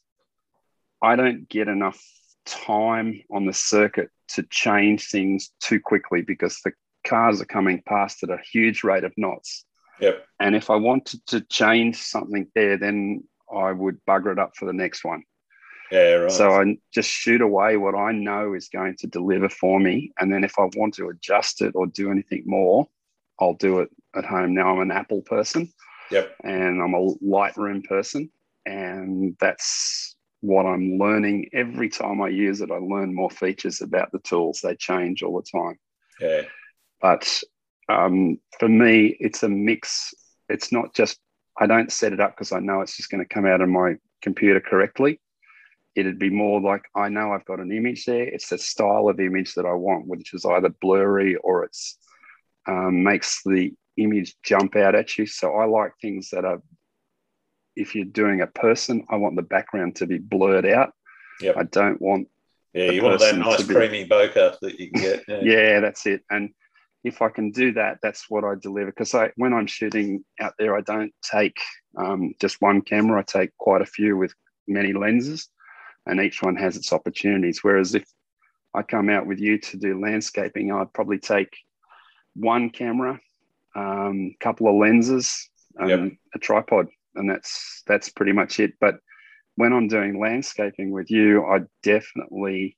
[1.02, 2.00] I don't get enough
[2.44, 6.72] time on the circuit to change things too quickly because the
[7.06, 9.64] cars are coming past at a huge rate of knots.
[10.00, 10.24] Yep.
[10.40, 14.64] And if I wanted to change something there, then I would bugger it up for
[14.64, 15.22] the next one.
[15.90, 16.32] Yeah, right.
[16.32, 20.12] So I just shoot away what I know is going to deliver for me.
[20.18, 22.88] And then if I want to adjust it or do anything more,
[23.40, 24.54] I'll do it at home.
[24.54, 25.72] Now I'm an Apple person
[26.10, 26.36] yep.
[26.44, 28.30] and I'm a Lightroom person.
[28.64, 31.48] And that's what I'm learning.
[31.52, 34.60] Every time I use it, I learn more features about the tools.
[34.62, 35.78] They change all the time.
[36.20, 36.42] Yeah.
[37.00, 37.42] But
[37.88, 40.14] um, for me, it's a mix.
[40.48, 41.18] It's not just,
[41.58, 43.68] I don't set it up because I know it's just going to come out of
[43.68, 45.20] my computer correctly.
[45.94, 48.22] It'd be more like I know I've got an image there.
[48.22, 51.98] It's the style of image that I want, which is either blurry or it's
[52.66, 55.26] um, makes the image jump out at you.
[55.26, 56.62] So I like things that are,
[57.76, 60.92] if you're doing a person, I want the background to be blurred out.
[61.40, 61.56] Yep.
[61.56, 62.28] I don't want
[62.74, 65.24] Yeah, you want that nice be- creamy bokeh that you can get.
[65.28, 65.40] Yeah.
[65.42, 66.50] yeah that's it and
[67.04, 70.54] if i can do that that's what i deliver because i when i'm shooting out
[70.58, 71.56] there i don't take
[71.98, 74.32] um, just one camera i take quite a few with
[74.68, 75.48] many lenses
[76.06, 78.04] and each one has its opportunities whereas if
[78.74, 81.50] i come out with you to do landscaping i'd probably take
[82.34, 83.20] one camera
[83.74, 86.12] a um, couple of lenses and Yep.
[86.34, 88.96] a tripod and that's that's pretty much it but
[89.56, 92.76] when i'm doing landscaping with you i definitely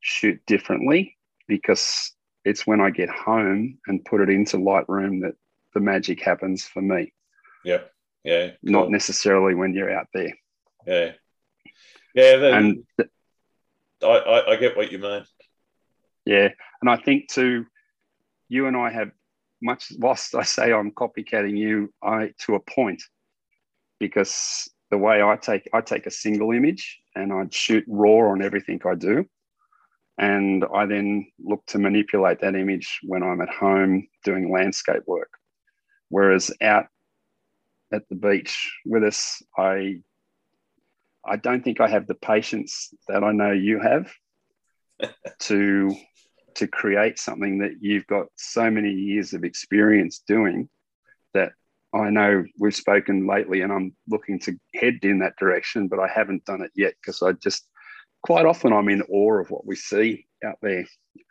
[0.00, 1.16] shoot differently
[1.48, 2.12] because
[2.44, 5.34] it's when I get home and put it into Lightroom that
[5.74, 7.12] the magic happens for me,
[7.64, 7.90] Yep.
[8.24, 8.50] Yeah.
[8.62, 10.32] not necessarily when you're out there.
[10.86, 11.12] Yeah.
[12.14, 12.56] Yeah.
[12.56, 13.10] And th-
[14.02, 15.24] I, I, I get what you mean.
[16.24, 16.48] yeah,
[16.80, 17.66] and I think too,
[18.48, 19.10] you and I have
[19.62, 19.92] much.
[19.98, 23.02] Whilst I say I'm copycatting you, I to a point,
[23.98, 28.42] because the way I take I take a single image and I'd shoot raw on
[28.42, 29.26] everything I do.
[30.18, 35.30] And I then look to manipulate that image when I'm at home doing landscape work.
[36.08, 36.86] Whereas out
[37.92, 40.00] at the beach with us, I
[41.24, 44.10] I don't think I have the patience that I know you have
[45.40, 45.94] to
[46.58, 50.68] to create something that you've got so many years of experience doing
[51.34, 51.52] that
[51.94, 56.08] I know we've spoken lately and I'm looking to head in that direction, but I
[56.08, 57.66] haven't done it yet because I just
[58.22, 60.84] quite often I'm in awe of what we see out there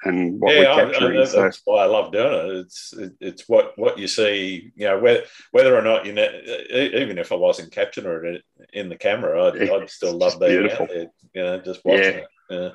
[0.04, 1.18] and what yeah, we're I, I, capturing.
[1.20, 2.56] that's so why I love doing it.
[2.66, 4.72] It's it, it's what what you see.
[4.76, 6.28] You know, whether whether or not you know,
[6.72, 10.84] even if I wasn't capturing it in the camera, I'd, I'd still love being beautiful.
[10.84, 11.08] out there.
[11.36, 12.20] You know, just watching Yeah.
[12.20, 12.28] it.
[12.50, 12.70] Yeah.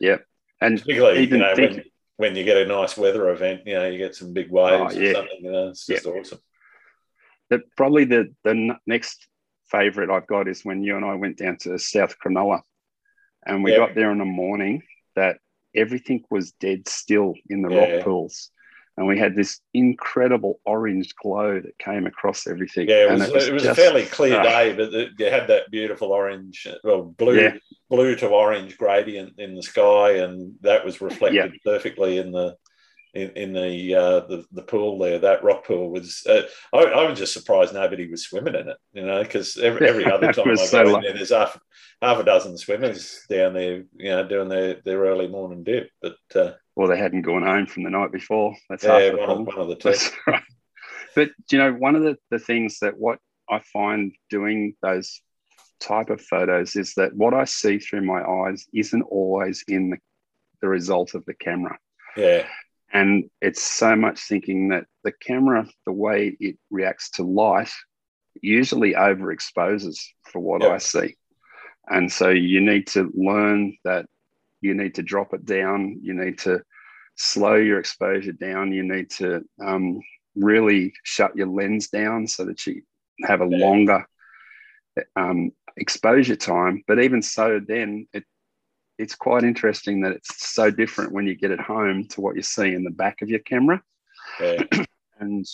[0.00, 0.16] yeah.
[0.60, 1.84] And Particularly, Even you know, think- when,
[2.16, 4.96] when you get a nice weather event, you know, you get some big oh, waves
[4.96, 5.12] Oh, or yeah.
[5.14, 5.38] something.
[5.40, 6.38] You know, it's just awesome.
[7.50, 9.26] the, probably the the next
[9.70, 12.60] favorite I've got is when you and I went down to South Cronulla,
[13.46, 13.78] and we Yeah.
[13.78, 14.82] got there in the morning
[15.16, 15.38] that
[15.74, 17.78] everything was dead still in the Yeah.
[17.78, 18.50] rock pools,
[18.96, 22.88] and we had this incredible orange glow that came across everything.
[22.88, 24.42] Yeah, it and was, it was, just- a fairly clear ah.
[24.42, 27.54] day, but it, you had that beautiful orange, well, blue, Yeah.
[27.90, 32.56] blue to orange gradient in the sky, and that was reflected perfectly in the
[33.14, 35.20] in, in the, uh, the the pool there.
[35.20, 36.26] That rock pool was.
[36.28, 39.88] Uh, I, I was just surprised nobody was swimming in it, you know, because every,
[39.88, 41.56] every other time I go so in there, there's half
[42.02, 45.90] half a dozen swimmers down there, you know, doing their, their early morning dip.
[46.02, 48.56] But uh, Or they hadn't gone home from the night before.
[48.68, 49.46] That's yeah, half the one problem.
[49.46, 50.10] one of the two.
[50.26, 50.42] Right.
[51.14, 55.20] But you know, one of the, the things that what I find doing those
[55.80, 59.98] type of photos is that what I see through my eyes isn't always in the,
[60.60, 61.78] the result of the camera.
[62.16, 62.46] Yeah,
[62.92, 67.70] And it's so much thinking that the camera, the way it reacts to light,
[68.40, 70.62] usually overexposes for what.
[70.62, 71.16] I see.
[71.88, 74.06] And so you need to learn that
[74.64, 76.00] you need to drop it down.
[76.02, 76.62] You need to
[77.16, 78.72] slow your exposure down.
[78.72, 80.00] You need to um,
[80.34, 82.82] really shut your lens down so that you
[83.24, 84.06] have a longer
[85.16, 86.82] um, exposure time.
[86.88, 88.24] But even so, then it
[88.96, 92.42] it's quite interesting that it's so different when you get it home to what you
[92.42, 93.82] see in the back of your camera.
[94.40, 94.62] Yeah.
[95.20, 95.44] and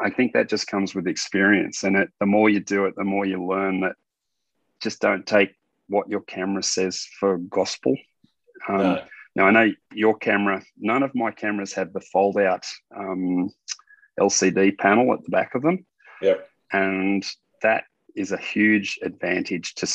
[0.00, 1.82] I think that just comes with experience.
[1.82, 3.96] And it, the more you do it, the more you learn that
[4.80, 5.54] just don't take
[5.88, 7.96] what your camera says for gospel.
[8.68, 9.02] Um, no.
[9.34, 13.50] Now, I know your camera, none of my cameras have the fold out um,
[14.20, 15.86] LCD panel at the back of them.
[16.20, 16.48] Yep.
[16.72, 17.26] And
[17.62, 19.88] that is a huge advantage to,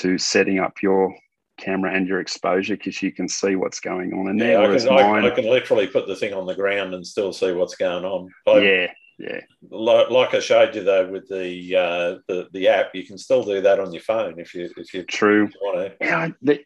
[0.00, 1.14] to setting up your
[1.58, 4.72] camera and your exposure because you can see what's going on in yeah, there.
[4.72, 7.52] I can, mine, I, can, literally put the thing on the ground and still see
[7.52, 8.30] what's going on.
[8.48, 9.40] I, yeah, yeah.
[9.70, 13.44] Like, like, I showed you though with the, uh, the the app, you can still
[13.44, 15.44] do that on your phone if you if you true.
[15.44, 16.04] If you want to.
[16.04, 16.64] Yeah, the,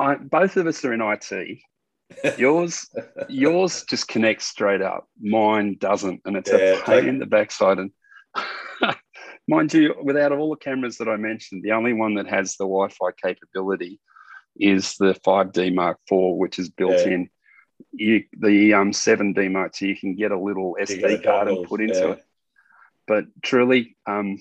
[0.00, 1.58] I, both of us are in IT.
[2.38, 2.88] yours,
[3.28, 5.06] yours just connects straight up.
[5.20, 7.78] Mine doesn't, and it's yeah, a pain in the backside.
[7.78, 7.90] And
[9.46, 12.64] mind you, without all the cameras that I mentioned, the only one that has the
[12.64, 14.00] Wi-Fi capability
[14.58, 17.08] is the 5D Mark IV, which is built yeah.
[17.08, 17.30] in.
[17.92, 21.80] You, the um, 7D Mark II, you can get a little SD card and put
[21.80, 22.10] into yeah.
[22.12, 22.24] it.
[23.06, 24.38] But truly, um,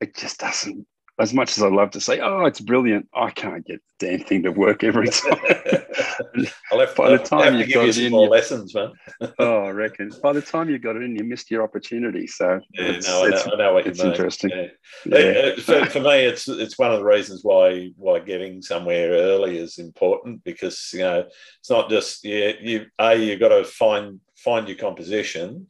[0.00, 0.86] it just doesn't
[1.18, 4.26] as much as I love to say, oh, it's brilliant, I can't get the damn
[4.26, 5.38] thing to work every time.
[6.70, 8.92] I'll have, by the time you got it in, more lessons, man.
[9.38, 10.12] oh, I reckon.
[10.22, 12.26] By the time you got it in, you missed your opportunity.
[12.26, 14.12] So yeah, no, I know, I know, what you it's mean.
[14.12, 14.50] interesting.
[14.50, 14.66] Yeah.
[15.06, 15.52] Yeah.
[15.56, 19.58] Uh, for, for, me, it's it's one of the reasons why why getting somewhere early
[19.58, 21.24] is important because you know
[21.60, 25.66] it's not just yeah you a you've got to find find your composition.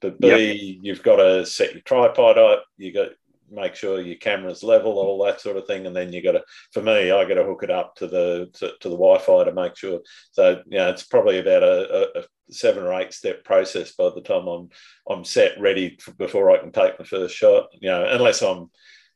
[0.00, 0.78] But B, yep.
[0.82, 2.64] you've got to set your tripod up.
[2.78, 3.08] You got
[3.50, 6.42] make sure your camera's level, all that sort of thing, and then you got to.
[6.72, 9.52] For me, I got to hook it up to the to, to, the Wi-Fi to
[9.52, 10.00] make sure.
[10.32, 14.22] So you know, it's probably about a, a, seven or eight step process by the
[14.22, 14.68] time I'm
[15.08, 17.66] I'm set ready for, before I can take the first shot.
[17.80, 18.70] You know, unless I'm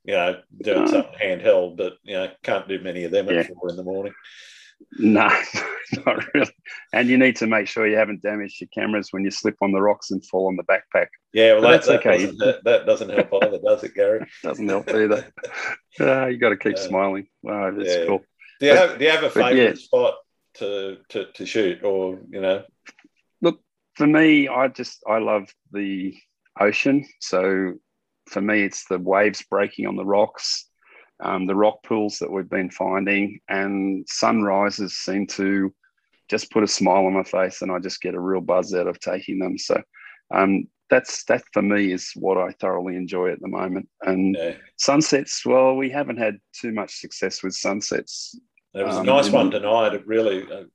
[0.05, 0.91] you know doing mm.
[0.91, 3.41] something handheld, but you know, can't do many of them yeah.
[3.41, 4.13] at four in the morning.
[4.99, 5.29] No,
[6.07, 6.51] not really.
[6.93, 9.73] And you need to make sure you haven't damaged your cameras when you slip on
[9.73, 11.09] the rocks and fall on the backpack.
[11.33, 12.25] Yeah, well, that, that's that okay.
[12.27, 14.27] Doesn't, that, that, doesn't help either, does it, Gary?
[14.43, 15.27] doesn't help either.
[15.99, 17.27] Uh, you got to keep uh, smiling.
[17.43, 18.07] Wow, that's yeah.
[18.07, 18.23] cool.
[18.61, 19.75] Do you but, have Do you have a favourite yeah.
[19.75, 20.15] spot
[20.55, 22.63] to, to to shoot, or you know?
[23.43, 23.61] Look,
[23.95, 26.15] for me, I just I love the
[26.59, 27.05] ocean.
[27.21, 27.75] So
[28.29, 30.69] for me, it's the waves breaking on the rocks
[31.21, 35.73] um, the rock pools that we've been finding, and sunrises seem to
[36.29, 38.87] just put a smile on my face, and I just get a real buzz out
[38.87, 39.59] of taking them.
[39.59, 39.81] So
[40.33, 43.89] um, that's that for me is what I thoroughly enjoy at the moment.
[44.03, 44.55] And yeah.
[44.77, 48.39] sunsets, well, we haven't had too much success with sunsets.
[48.73, 49.95] There was um, a nice one tonight.
[49.95, 50.71] It really, uh, really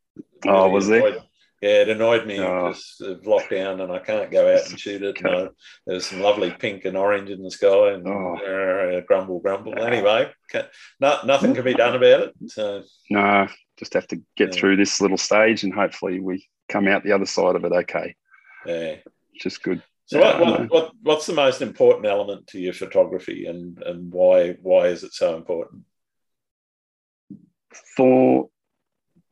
[0.48, 1.24] oh, was enjoyed, there?
[1.62, 2.70] Yeah, it annoyed me oh.
[2.70, 5.22] because of lockdown and I can't go out and shoot it.
[5.22, 5.50] No,
[5.86, 8.38] there's some lovely pink and orange in the sky and oh.
[8.38, 9.78] uh, grumble, grumble.
[9.78, 10.32] Anyway,
[11.02, 12.36] no, nothing can be done about it.
[12.48, 14.60] So no, just have to get yeah.
[14.60, 18.16] through this little stage and hopefully we come out the other side of it okay.
[18.66, 18.96] Yeah,
[19.42, 19.84] just good.
[20.06, 24.54] So what, what, what, what's the most important element to your photography and, and why
[24.62, 25.84] why is it so important?
[27.96, 28.50] For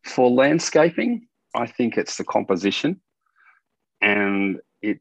[0.03, 3.01] for landscaping, I think it's the composition,
[4.01, 4.99] and it,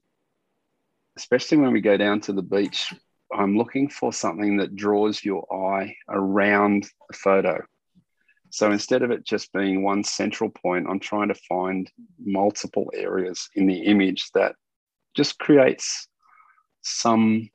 [1.17, 2.95] especially when we go down to the beach,
[3.33, 7.63] I'm looking for something that draws your eye around the photo.
[8.51, 13.49] So instead of it just being one central point, I'm trying to find multiple areas
[13.55, 14.55] in the image that
[15.15, 16.09] just creates
[16.83, 17.51] some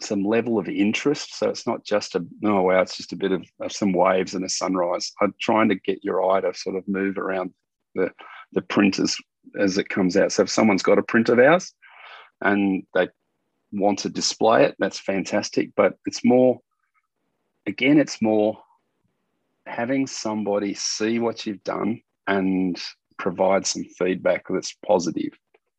[0.00, 1.36] some level of interest.
[1.36, 4.34] So it's not just a oh wow, it's just a bit of, of some waves
[4.34, 5.12] and a sunrise.
[5.20, 7.52] I'm trying to get your eye to sort of move around
[7.98, 8.12] the
[8.52, 9.16] the printers
[9.58, 10.32] as it comes out.
[10.32, 11.72] So if someone's got a print of ours
[12.40, 13.08] and they
[13.72, 15.70] want to display it, that's fantastic.
[15.76, 16.60] But it's more,
[17.66, 18.58] again, it's more
[19.66, 22.80] having somebody see what you've done and
[23.18, 25.32] provide some feedback that's positive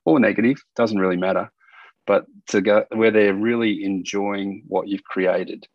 [0.06, 1.52] or negative, doesn't really matter.
[2.06, 5.68] But to go where they're really enjoying what you've created.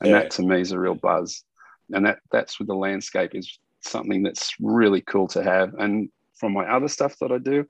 [0.00, 0.20] And yeah.
[0.20, 1.42] that to me is a real buzz.
[1.92, 5.74] And that that's with the landscape is something that's really cool to have.
[5.74, 7.66] And from my other stuff that I do,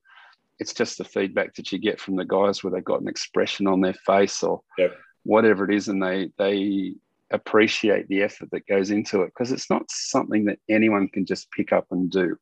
[0.58, 3.66] it's just the feedback that you get from the guys where they've got an expression
[3.66, 4.96] on their face or yep.
[5.22, 6.94] whatever it is, and they they
[7.30, 11.50] appreciate the effort that goes into it because it's not something that anyone can just
[11.52, 12.36] pick up and do.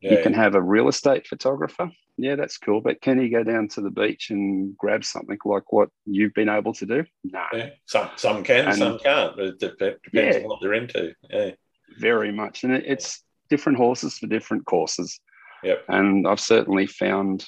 [0.00, 2.80] Yeah, you can have a real estate photographer yeah, that's cool.
[2.80, 6.48] But can you go down to the beach and grab something like what you've been
[6.48, 7.04] able to do?
[7.22, 7.44] No.
[7.54, 7.70] Yeah.
[7.86, 9.38] Some some can, and, some can't.
[9.38, 11.14] It depends yeah, on what they're into.
[11.30, 11.52] Yeah.
[11.98, 15.20] Very much, and it's different horses for different courses.
[15.62, 15.84] Yep.
[15.88, 17.46] And I've certainly found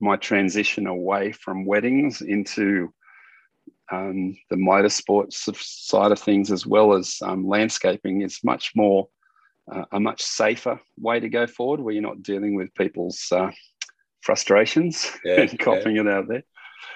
[0.00, 2.92] my transition away from weddings into
[3.90, 9.08] um, the motorsports side of things, as well as um, landscaping, is much more
[9.70, 13.50] uh, a much safer way to go forward, where you're not dealing with people's uh,
[14.22, 16.02] frustrations yeah, and coughing yeah.
[16.02, 16.42] it out there.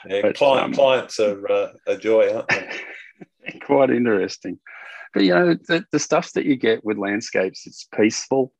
[0.08, 3.58] Yeah, but, client, um, clients are uh, a joy, aren't they?
[3.64, 4.58] quite interesting.
[5.16, 8.52] But you know, the, the stuff that you get with landscapes, it's peaceful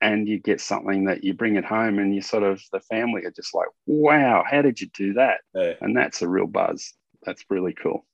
[0.00, 3.24] and you get something that you bring it home and you sort of the family
[3.24, 5.38] are just like wow how did you do that?
[5.54, 5.74] Yeah.
[5.80, 6.94] and that's a real buzz.
[7.24, 8.04] That's really cool.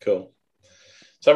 [0.00, 0.32] Cool.
[1.20, 1.34] So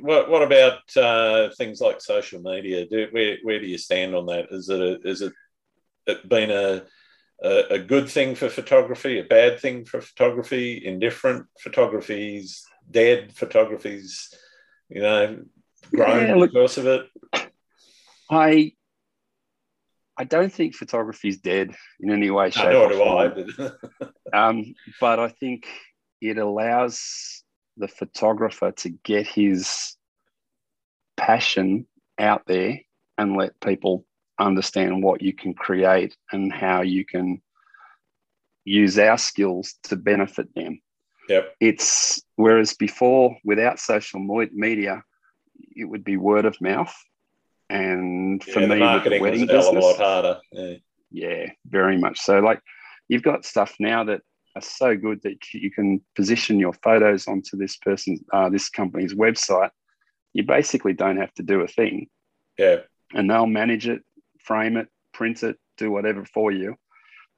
[0.00, 2.84] what, what about uh, things like social media?
[2.88, 4.46] Do, where, where do you stand on that?
[4.50, 5.32] Is it a, is it,
[6.08, 6.82] it been a,
[7.44, 14.34] a, a good thing for photography a bad thing for photography indifferent photography's dead photography's
[14.88, 15.44] you know
[15.94, 17.06] grown yeah, look, because of it
[18.30, 18.72] I
[20.18, 23.72] I don't think photography is dead in any way, shape, no, or form.
[24.32, 25.66] um, but I think
[26.22, 27.44] it allows
[27.76, 29.94] the photographer to get his
[31.18, 31.86] passion
[32.18, 32.80] out there
[33.18, 34.06] and let people
[34.38, 37.42] understand what you can create and how you can
[38.64, 40.80] use our skills to benefit them.
[41.28, 41.56] Yep.
[41.60, 44.20] It's whereas before, without social
[44.52, 45.02] media,
[45.74, 46.94] it would be word of mouth
[47.68, 50.40] and for yeah, me, with the wedding business, a lot harder.
[50.52, 50.74] Yeah.
[51.10, 52.38] yeah, very much so.
[52.38, 52.60] Like
[53.08, 54.22] you've got stuff now that
[54.54, 59.14] are so good that you can position your photos onto this person, uh, this company's
[59.14, 59.70] website.
[60.32, 62.08] You basically don't have to do a thing.
[62.58, 62.80] Yeah.
[63.14, 64.02] And they'll manage it,
[64.40, 66.76] frame it, print it, do whatever for you.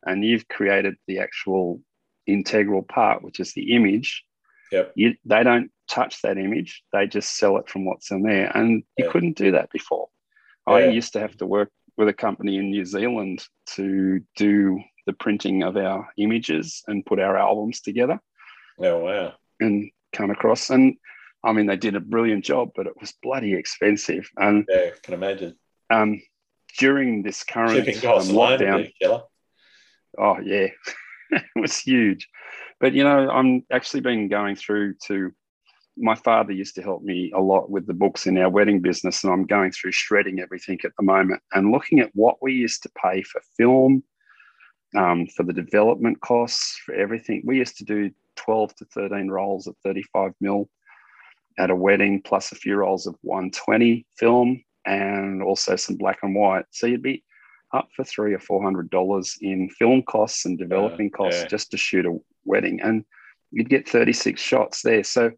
[0.05, 1.81] And you've created the actual
[2.29, 4.25] integral part, which is the image.
[4.71, 4.93] Yep.
[4.95, 6.83] You, they don't touch that image.
[6.93, 8.55] They just sell it from what's in there.
[8.55, 10.09] And you couldn't do that before.
[10.67, 15.15] I used to have to work with a company in New Zealand to do the
[15.15, 18.21] printing of our images and put our albums together.
[18.79, 19.33] Oh wow!
[19.59, 20.97] And come across, and
[21.43, 24.31] I mean, they did a brilliant job, but it was bloody expensive.
[24.37, 25.57] And yeah, can imagine.
[25.91, 26.21] Um,
[26.79, 27.95] during this current um,
[28.29, 28.93] lockdown,
[30.19, 30.67] oh yeah,
[31.31, 32.29] it was huge.
[32.81, 35.33] But you know, I'm actually been going through to
[36.01, 39.25] my father used to help me a lot with the books in our wedding business,
[39.25, 42.83] and I'm going through shredding everything at the moment and looking at what we used
[42.85, 44.05] to pay for film,
[44.97, 47.43] um, for the development costs, for everything.
[47.45, 50.69] We used to do 12 to 13 rolls at 35 mil
[51.59, 56.35] at a wedding, plus a few rolls of 120 film, and also some black and
[56.35, 56.65] white.
[56.71, 57.25] So you'd be
[57.73, 61.49] up for three or four hundred dollars in film costs and developing costs yeah.
[61.49, 63.05] just to shoot a wedding, and
[63.51, 65.03] you'd get 36 shots there.
[65.03, 65.31] So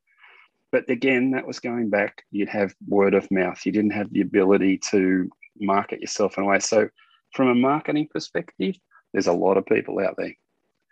[0.72, 3.60] but again, that was going back, you'd have word of mouth.
[3.64, 5.28] You didn't have the ability to
[5.58, 6.60] market yourself in a way.
[6.60, 6.88] So,
[7.34, 8.76] from a marketing perspective,
[9.12, 10.34] there's a lot of people out there.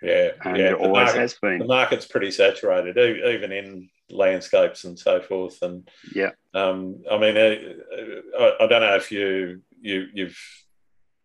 [0.03, 0.63] Yeah, and yeah.
[0.65, 1.59] There always market, has been.
[1.59, 5.61] The market's pretty saturated, even in landscapes and so forth.
[5.63, 10.39] And yeah, um, I mean, uh, I, I, don't know if you you you've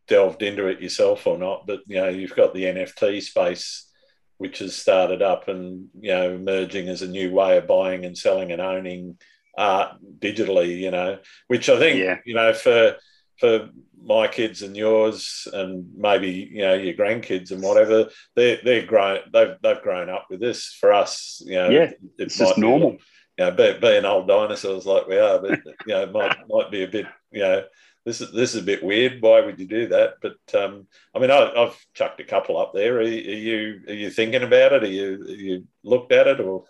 [0.07, 3.89] delved into it yourself or not, but you know, you've got the NFT space
[4.37, 8.17] which has started up and you know emerging as a new way of buying and
[8.17, 9.17] selling and owning
[9.57, 10.77] art digitally.
[10.79, 12.17] You know, which I think yeah.
[12.25, 12.97] you know for
[13.39, 13.69] for
[14.05, 19.19] my kids and yours and maybe you know your grandkids and whatever they're they're grown
[19.31, 22.97] they've they've grown up with this for us you know yeah it, it's just normal
[23.37, 26.83] you know being old dinosaurs like we are but you know it might might be
[26.83, 27.63] a bit you know
[28.05, 29.21] this is this is a bit weird.
[29.21, 30.15] Why would you do that?
[30.21, 32.97] But um, I mean, I, have chucked a couple up there.
[32.97, 34.83] Are, are, you are you thinking about it?
[34.83, 36.65] Are you are you looked at it or?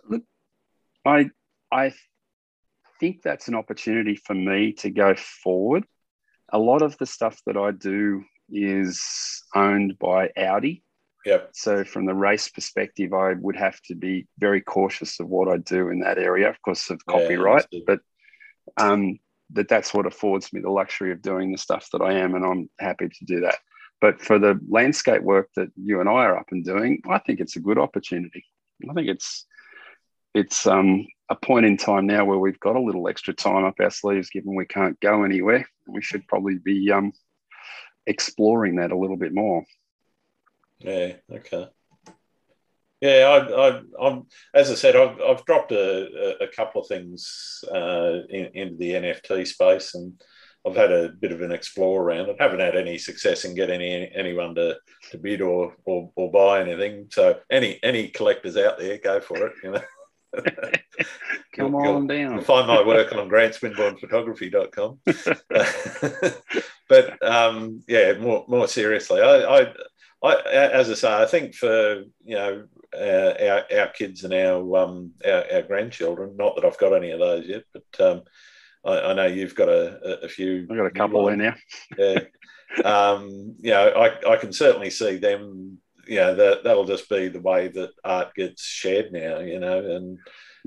[1.06, 1.30] I
[1.72, 1.94] I
[3.00, 5.86] think that's an opportunity for me to go forward.
[6.50, 9.02] A lot of the stuff that I do is
[9.56, 10.84] owned by Audi.
[11.26, 11.50] Yep.
[11.54, 15.58] So from the race perspective, I would have to be very cautious of what I
[15.58, 17.66] do in that area, of course, of copyright.
[17.72, 18.00] Yeah, but
[18.78, 19.20] um,
[19.54, 22.46] that that's what affords me the luxury of doing the stuff that I am, and
[22.46, 23.58] I'm happy to do that.
[24.02, 27.40] But for the landscape work that you and I are up and doing, I think
[27.40, 28.44] it's a good opportunity.
[28.90, 29.46] I think it's
[30.34, 33.76] it's um, a point in time now where we've got a little extra time up
[33.80, 35.68] our sleeves, given we can't go anywhere.
[35.88, 37.14] We should probably be um,
[38.08, 39.64] exploring that a little bit more.
[40.80, 41.14] Yeah.
[41.32, 41.70] Okay.
[43.04, 48.20] Yeah, I, am as I said, I've, I've dropped a, a, couple of things uh,
[48.30, 50.14] in, into the NFT space, and
[50.66, 52.38] I've had a bit of an explore around it.
[52.40, 54.78] Haven't had any success in getting any, anyone to,
[55.12, 57.08] to bid or, or or buy anything.
[57.12, 59.54] So any any collectors out there, go for it.
[59.62, 59.82] You know.
[61.58, 62.36] Come you'll, on down.
[62.36, 65.00] You'll find my work on grantswinbournephotography.com.
[66.88, 69.74] but um, yeah, more more seriously, I, I,
[70.24, 72.64] I, as I say, I think for you know
[72.96, 76.36] uh, our, our kids and our, um, our, our grandchildren.
[76.38, 78.22] Not that I've got any of those yet, but um,
[78.86, 80.68] I, I, know you've got a, a few.
[80.70, 81.58] I've got a couple in there.
[81.98, 82.20] Yeah.
[82.86, 85.80] um, you know, I, I can certainly see them.
[86.06, 89.40] You know, that that'll just be the way that art gets shared now.
[89.40, 90.20] You know, and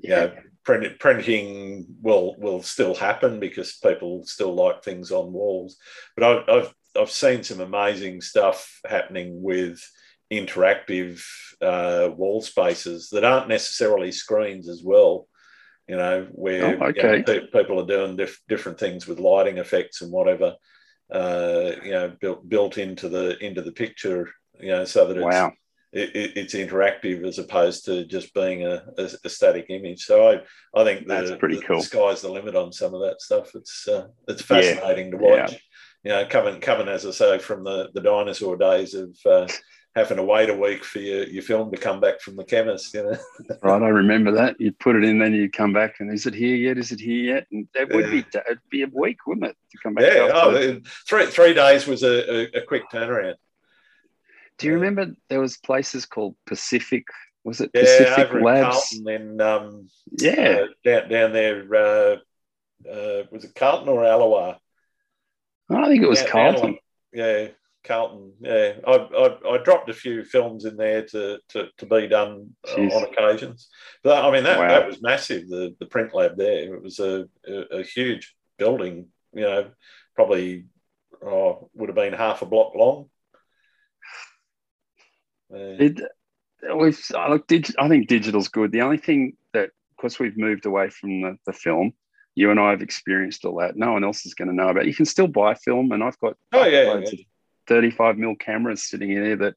[0.02, 0.22] yeah.
[0.22, 0.34] you know,
[0.64, 5.76] print, printing will will still happen because people still like things on walls.
[6.16, 9.80] But I've I've, I've seen some amazing stuff happening with
[10.32, 11.22] interactive
[11.62, 15.28] uh, wall spaces that aren't necessarily screens as well.
[15.88, 17.18] You know, where oh, okay.
[17.18, 20.57] you know, people are doing diff- different things with lighting effects and whatever.
[21.09, 24.28] Uh, you know, built built into the into the picture.
[24.59, 25.53] You know, so that it's wow.
[25.92, 30.03] it, it's interactive as opposed to just being a, a, a static image.
[30.05, 30.40] So I,
[30.74, 31.78] I think the, that's pretty the, cool.
[31.78, 33.55] The sky's the limit on some of that stuff.
[33.55, 35.11] It's uh, it's fascinating yeah.
[35.12, 35.53] to watch.
[35.53, 35.59] Yeah.
[36.07, 39.48] You know, coming coming as I say from the, the dinosaur days of uh,
[39.96, 42.94] having to wait a week for your, your film to come back from the chemist,
[42.94, 43.57] you know.
[43.62, 44.54] right, I remember that.
[44.61, 46.78] You'd put it in, then you'd come back, and is it here yet?
[46.78, 47.48] Is it here yet?
[47.50, 48.11] And that would yeah.
[48.12, 50.04] be it'd be a week, wouldn't it, to come back?
[50.04, 53.34] Yeah, oh, three three days was a, a, a, quick turnaround.
[54.59, 57.02] Do you remember there was places called Pacific?
[57.42, 58.92] Was it yeah, Pacific over Labs?
[58.92, 61.74] In Carlton, then um, yeah, uh, down down there.
[61.74, 62.16] Uh,
[62.88, 64.59] uh, was it Carlton or Allawah?
[65.70, 66.78] I think it was Carlton.
[67.12, 67.48] Yeah,
[67.84, 68.32] Carlton.
[68.40, 72.54] Yeah, I, I, I, dropped a few films in there to to, to be done
[72.68, 73.68] uh, on occasions.
[74.02, 74.68] But I mean that, wow.
[74.68, 75.48] that was massive.
[75.48, 76.74] The the print lab there.
[76.74, 79.08] It was a, a, a huge building.
[79.32, 79.70] You know,
[80.14, 80.66] probably
[81.24, 83.08] oh, would have been half a block long.
[85.50, 86.00] It,
[86.74, 88.72] we've look, dig, I think digital's good.
[88.72, 91.92] The only thing that, because we've moved away from the, the film,
[92.37, 93.76] you and I have experienced all that.
[93.76, 94.84] No one else is going to know about.
[94.84, 94.89] It.
[94.89, 97.11] You can still buy film, and I've got oh yeah, yeah.
[97.66, 99.55] 35 mil cameras sitting in there that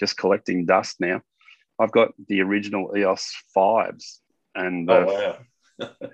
[0.00, 1.20] just collecting dust now.
[1.78, 4.20] I've got the original EOS fives,
[4.54, 5.36] and oh,
[5.78, 6.08] uh, wow.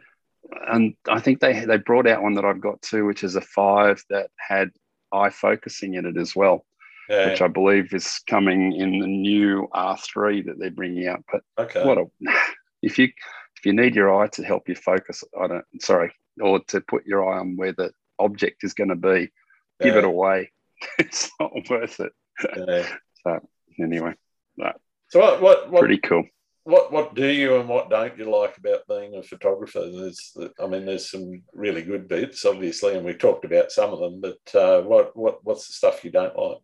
[0.72, 3.40] and I think they they brought out one that I've got too, which is a
[3.40, 4.70] five that had
[5.12, 6.66] eye focusing in it as well,
[7.08, 7.30] yeah.
[7.30, 11.22] which I believe is coming in the new R3 that they're bringing out.
[11.30, 11.84] But okay.
[11.84, 12.06] what a
[12.82, 13.10] if you
[13.60, 17.04] if you need your eye to help you focus, on don't sorry, or to put
[17.04, 19.30] your eye on where the object is going to be,
[19.78, 19.86] yeah.
[19.86, 20.50] give it away.
[20.98, 22.12] it's not worth it.
[22.56, 22.88] Yeah.
[23.22, 23.40] so
[23.78, 24.14] anyway,
[25.08, 26.24] so what, what, what, pretty cool.
[26.64, 29.90] What what do you and what don't you like about being a photographer?
[29.90, 33.98] There's, I mean, there's some really good bits, obviously, and we talked about some of
[33.98, 34.22] them.
[34.22, 36.58] But uh, what what what's the stuff you don't like?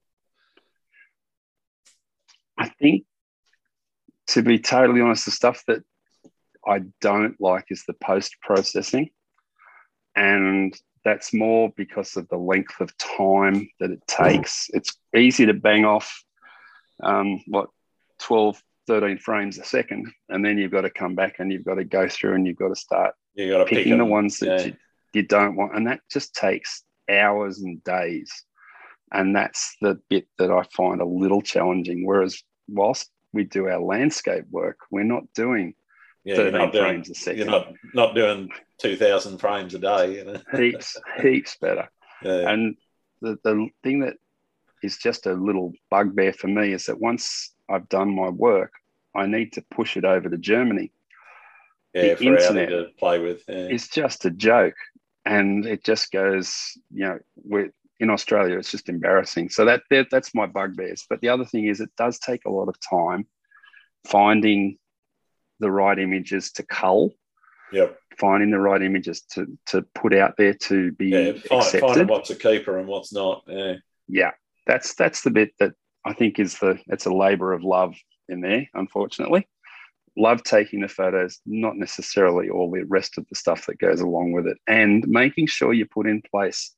[2.59, 3.05] I think,
[4.29, 5.83] to be totally honest, the stuff that
[6.67, 9.11] I don't like is the post processing,
[10.15, 14.69] and that's more because of the length of time that it takes.
[14.73, 16.25] It's easy to bang off
[17.03, 17.69] um, what
[18.21, 21.77] 12, 13 frames a second, and then you've got to come back and you've got
[21.77, 24.39] to go through and you've got to start you got to picking pick the ones
[24.39, 24.67] that yeah.
[24.67, 24.77] you,
[25.13, 28.33] you don't want, and that just takes hours and days.
[29.13, 32.05] And that's the bit that I find a little challenging.
[32.05, 35.75] Whereas whilst we do our landscape work, we're not doing
[36.27, 37.39] yeah, 13 frames doing, a second.
[37.39, 40.17] You're not, not doing 2,000 frames a day.
[40.17, 40.41] You know?
[40.57, 41.89] heaps, heaps better.
[42.23, 42.51] Yeah.
[42.51, 42.77] And
[43.23, 44.15] the, the thing that
[44.83, 48.73] is just a little bugbear for me is that once I've done my work,
[49.15, 50.93] I need to push it over to Germany.
[51.95, 53.45] Yeah, the internet to play with.
[53.49, 53.69] Yeah.
[53.71, 54.75] It's just a joke.
[55.25, 59.49] And it just goes, you know, we're, in Australia, it's just embarrassing.
[59.49, 61.07] So that, that that's my bugbears.
[61.09, 63.27] But the other thing is, it does take a lot of time
[64.05, 64.77] finding
[65.61, 67.13] the right images to cull.
[67.73, 67.99] Yep.
[68.19, 71.81] Finding the right images to to put out there to be yeah, find, accepted.
[71.81, 73.43] Finding what's a keeper and what's not.
[73.47, 73.75] Yeah.
[74.09, 74.31] Yeah.
[74.67, 75.73] That's that's the bit that
[76.05, 77.95] I think is the it's a labour of love
[78.29, 79.49] in there, unfortunately.
[80.17, 84.33] Love taking the photos, not necessarily all the rest of the stuff that goes along
[84.33, 84.57] with it.
[84.67, 86.75] And making sure you put in place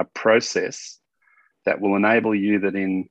[0.00, 0.98] a process
[1.64, 3.08] that will enable you that in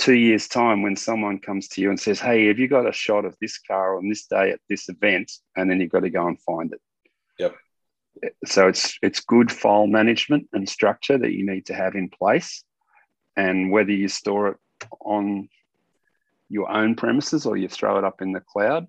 [0.00, 2.92] two years' time, when someone comes to you and says, Hey, have you got a
[2.92, 5.30] shot of this car on this day at this event?
[5.56, 6.80] And then you've got to go and find it.
[7.38, 7.54] Yep.
[8.46, 12.64] So it's it's good file management and structure that you need to have in place.
[13.36, 14.56] And whether you store it
[15.00, 15.48] on
[16.48, 18.86] your own premises or you throw it up in the cloud,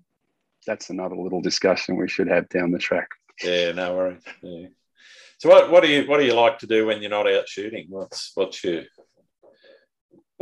[0.66, 3.08] that's another little discussion we should have down the track.
[3.42, 4.22] Yeah, no worries.
[4.42, 4.66] Yeah.
[5.38, 7.48] So what, what do you what do you like to do when you're not out
[7.48, 7.86] shooting?
[7.88, 8.82] What's what's your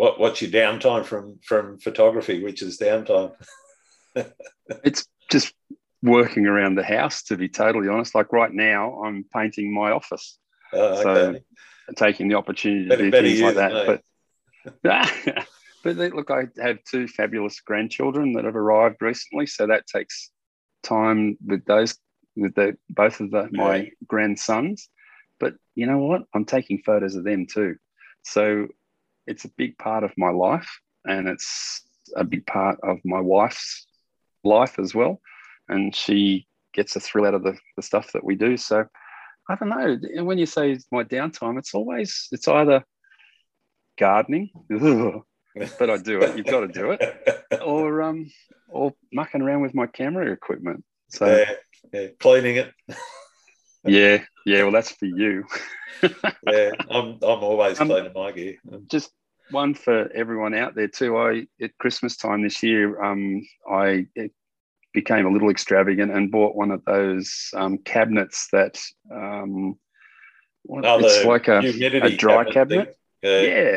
[0.00, 3.32] what what's your downtime from from photography, which is downtime?
[4.82, 5.52] it's just
[6.02, 8.14] working around the house, to be totally honest.
[8.14, 10.38] Like right now, I'm painting my office.
[10.72, 11.42] Oh, okay.
[11.92, 14.00] So taking the opportunity to do things like that.
[14.82, 15.46] But
[15.84, 20.30] but look, I have two fabulous grandchildren that have arrived recently, so that takes
[20.82, 21.98] time with those
[22.36, 23.62] with the both of the, yeah.
[23.62, 24.88] my grandsons.
[25.38, 26.22] But you know what?
[26.34, 27.76] I'm taking photos of them too.
[28.22, 28.68] So
[29.30, 30.68] it's a big part of my life,
[31.04, 31.82] and it's
[32.16, 33.86] a big part of my wife's
[34.42, 35.20] life as well.
[35.68, 38.56] And she gets a thrill out of the, the stuff that we do.
[38.56, 38.84] So
[39.48, 40.24] I don't know.
[40.24, 42.84] When you say my downtime, it's always it's either
[43.98, 46.36] gardening, but I do it.
[46.36, 48.30] You've got to do it, or um,
[48.68, 50.84] or mucking around with my camera equipment.
[51.08, 51.52] So yeah,
[51.92, 52.08] yeah.
[52.18, 52.72] cleaning it.
[53.84, 54.62] yeah, yeah.
[54.62, 55.44] Well, that's for you.
[56.02, 58.56] yeah, I'm I'm always um, cleaning my gear.
[58.88, 59.12] Just
[59.50, 61.16] one for everyone out there too.
[61.16, 64.06] I at Christmas time this year, um, I
[64.92, 68.80] became a little extravagant and bought one of those um, cabinets that
[69.10, 69.78] um,
[70.68, 72.96] oh, it's like a, a dry cabinet.
[73.22, 73.40] Yeah.
[73.40, 73.76] yeah.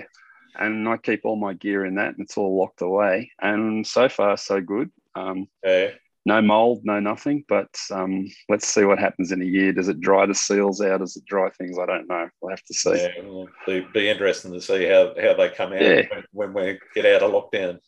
[0.56, 3.32] And I keep all my gear in that and it's all locked away.
[3.42, 4.92] And so far, so good.
[5.16, 5.90] Um, yeah.
[6.26, 7.44] No mold, no nothing.
[7.50, 9.74] But um, let's see what happens in a year.
[9.74, 11.00] Does it dry the seals out?
[11.00, 11.78] Does it dry things?
[11.78, 12.30] I don't know.
[12.42, 12.96] We'll have to see.
[12.96, 16.02] Yeah, it'll be, be interesting to see how, how they come out yeah.
[16.10, 17.80] when, when we get out of lockdown.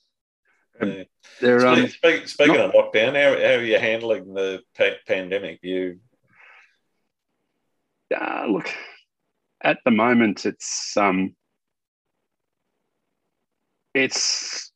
[0.81, 1.03] Yeah.
[1.39, 5.59] They're, um, speaking, speaking not, of lockdown, how, how, are you handling the pa- pandemic?
[5.61, 5.99] You
[8.13, 8.69] uh, look
[9.63, 11.35] at the moment, it's um,
[13.93, 14.71] it's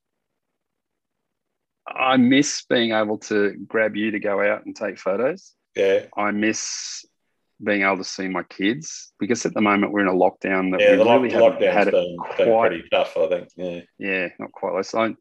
[1.96, 5.54] I miss being able to grab you to go out and take photos.
[5.76, 7.06] Yeah, I miss
[7.64, 10.80] being able to see my kids because at the moment we're in a lockdown that
[10.80, 13.18] yeah, we the really lock, haven't had it been, quite been pretty tough.
[13.18, 13.50] I think.
[13.56, 14.76] Yeah, yeah, not quite.
[14.76, 14.94] Less.
[14.96, 15.14] I,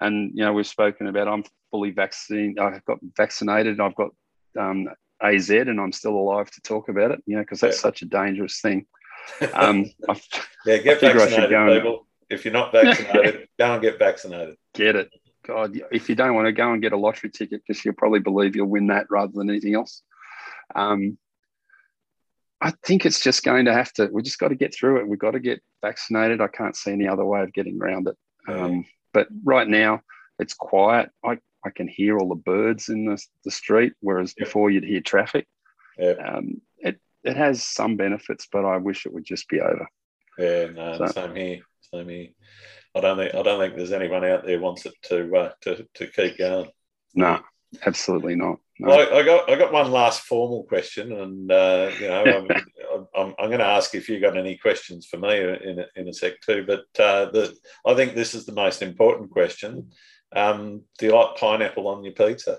[0.00, 2.58] and you know we've spoken about I'm fully vaccinated.
[2.58, 3.80] I've got vaccinated.
[3.80, 4.10] I've got
[4.58, 4.88] um,
[5.22, 7.22] AZ, and I'm still alive to talk about it.
[7.26, 7.82] You know, because that's yeah.
[7.82, 8.86] such a dangerous thing.
[9.54, 10.20] Um, I,
[10.66, 12.06] yeah, get vaccinated, people.
[12.30, 14.54] if you're not vaccinated, go and get vaccinated.
[14.72, 15.10] Get it.
[15.46, 18.20] God, if you don't want to go and get a lottery ticket, because you'll probably
[18.20, 20.02] believe you'll win that rather than anything else.
[20.74, 21.18] Um,
[22.60, 24.08] I think it's just going to have to.
[24.10, 25.08] We just got to get through it.
[25.08, 26.40] We've got to get vaccinated.
[26.40, 28.16] I can't see any other way of getting around it.
[28.48, 30.00] Um, but right now,
[30.38, 31.10] it's quiet.
[31.24, 34.46] I, I can hear all the birds in the, the street, whereas yep.
[34.46, 35.46] before you'd hear traffic.
[35.98, 36.18] Yep.
[36.24, 39.86] Um, it, it has some benefits, but I wish it would just be over.
[40.38, 41.60] Yeah, no, so, same here.
[41.92, 42.28] Same here.
[42.96, 45.86] I don't think I don't think there's anyone out there wants it to uh, to
[45.94, 46.70] to keep going.
[47.14, 47.40] No,
[47.84, 48.58] absolutely not.
[48.78, 48.88] No.
[48.88, 52.48] Well, I, I, got I got one last formal question, and uh, you know I'm,
[53.16, 56.08] I'm, I'm, going to ask if you got any questions for me in a, in
[56.08, 56.64] a sec too.
[56.66, 59.90] But uh, the, I think this is the most important question.
[60.34, 62.58] Um, do you like pineapple on your pizza?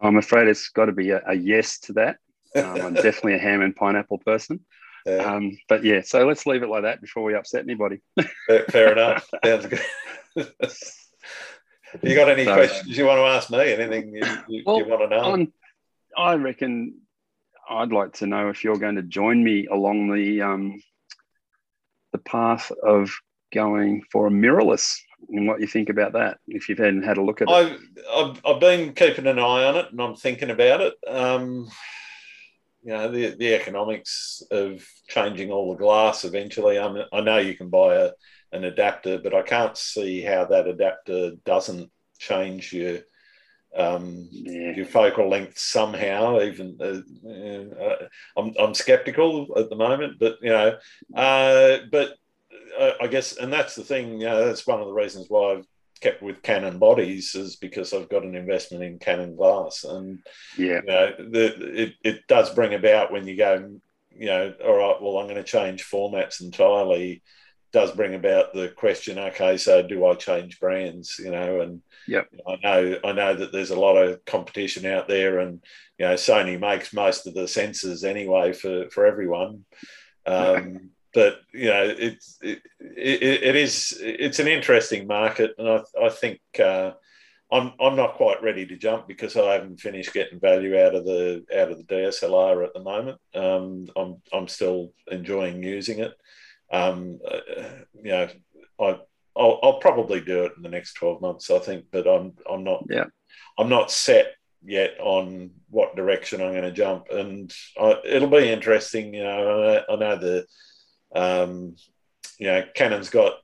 [0.00, 2.16] I'm afraid it's got to be a, a yes to that.
[2.54, 4.60] Um, I'm definitely a ham and pineapple person.
[5.06, 5.34] Yeah.
[5.34, 8.00] Um, but yeah, so let's leave it like that before we upset anybody.
[8.46, 9.28] fair, fair enough.
[9.44, 9.82] Sounds good.
[12.02, 13.72] you got any so, questions you want to ask me?
[13.72, 15.32] Anything you, you, well, you want to know?
[15.32, 15.52] On,
[16.16, 17.00] I reckon
[17.68, 20.80] I'd like to know if you're going to join me along the um,
[22.12, 23.10] the path of
[23.52, 24.98] going for a mirrorless
[25.28, 27.52] and what you think about that if you've had, had a look at it.
[27.52, 27.80] I've,
[28.14, 30.94] I've, I've been keeping an eye on it and I'm thinking about it.
[31.08, 31.68] Um,
[32.82, 36.78] you know, the, the economics of changing all the glass eventually.
[36.78, 38.10] I, mean, I know you can buy a
[38.52, 42.98] an adapter, but I can't see how that adapter doesn't change your
[43.76, 44.72] um, yeah.
[44.72, 46.40] your focal length somehow.
[46.40, 48.06] Even uh, uh,
[48.36, 50.76] I'm I'm skeptical at the moment, but you know,
[51.16, 52.16] uh, but
[52.78, 54.20] uh, I guess, and that's the thing.
[54.20, 55.66] You know, that's one of the reasons why I've
[56.02, 60.18] kept with Canon bodies is because I've got an investment in Canon glass, and
[60.58, 63.78] yeah, you know, the, it it does bring about when you go.
[64.14, 65.00] You know, all right.
[65.00, 67.22] Well, I'm going to change formats entirely
[67.72, 72.20] does bring about the question okay so do i change brands you know and yeah
[72.46, 75.64] i know i know that there's a lot of competition out there and
[75.98, 79.64] you know sony makes most of the sensors anyway for for everyone
[80.26, 85.80] um, but you know it's it, it, it is it's an interesting market and i,
[86.00, 86.92] I think uh,
[87.50, 91.04] I'm, I'm not quite ready to jump because I haven't finished getting value out of
[91.04, 93.18] the out of the DSLR at the moment.
[93.34, 96.14] Um, I'm I'm still enjoying using it
[96.72, 97.40] um, uh,
[98.02, 98.28] you know,
[98.80, 98.98] I
[99.34, 102.64] I'll, I'll, probably do it in the next twelve months, I think, but I'm I'm
[102.64, 103.04] not yeah
[103.58, 104.34] I'm not set
[104.64, 109.14] yet on what direction I'm going to jump, and I, it'll be interesting.
[109.14, 110.46] You know, I, I know the
[111.14, 111.76] um,
[112.38, 113.34] you know Canon's got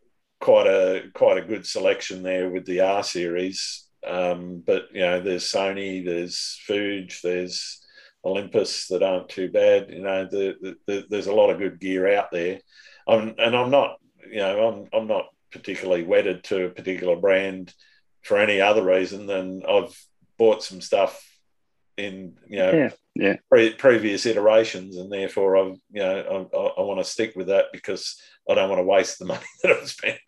[0.40, 3.88] quite a quite a good selection there with the R series.
[4.06, 7.84] Um, but you know, there's Sony, there's Fuji, there's
[8.24, 9.90] Olympus that aren't too bad.
[9.90, 12.60] You know, the, the, the, there's a lot of good gear out there.
[13.06, 13.96] I'm, and I'm not,
[14.30, 17.72] you know, I'm I'm not particularly wedded to a particular brand
[18.22, 19.96] for any other reason than I've
[20.36, 21.24] bought some stuff
[21.98, 23.36] in you know yeah, yeah.
[23.50, 27.66] Pre- previous iterations, and therefore I've you know I, I want to stick with that
[27.72, 30.20] because I don't want to waste the money that I've spent.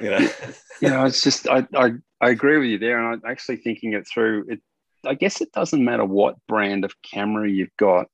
[0.00, 0.18] You know,
[0.80, 3.92] you know, it's just I, I I agree with you there, and I'm actually thinking
[3.92, 4.46] it through.
[4.48, 4.60] It
[5.06, 8.06] I guess it doesn't matter what brand of camera you've got,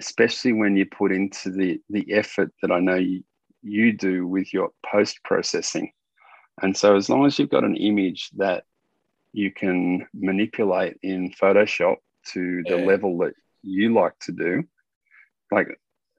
[0.00, 3.24] especially when you put into the the effort that I know you
[3.62, 5.92] you do with your post processing.
[6.60, 8.64] And so, as long as you've got an image that
[9.38, 11.96] you can manipulate in Photoshop
[12.32, 12.84] to the yeah.
[12.84, 14.64] level that you like to do,
[15.52, 15.68] like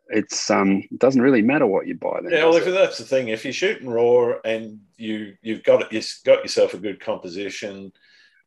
[0.08, 2.22] it's um it doesn't really matter what you buy.
[2.24, 3.28] Then, yeah, well, if that's the thing.
[3.28, 7.92] If you're shooting raw and you you've got it, you've got yourself a good composition,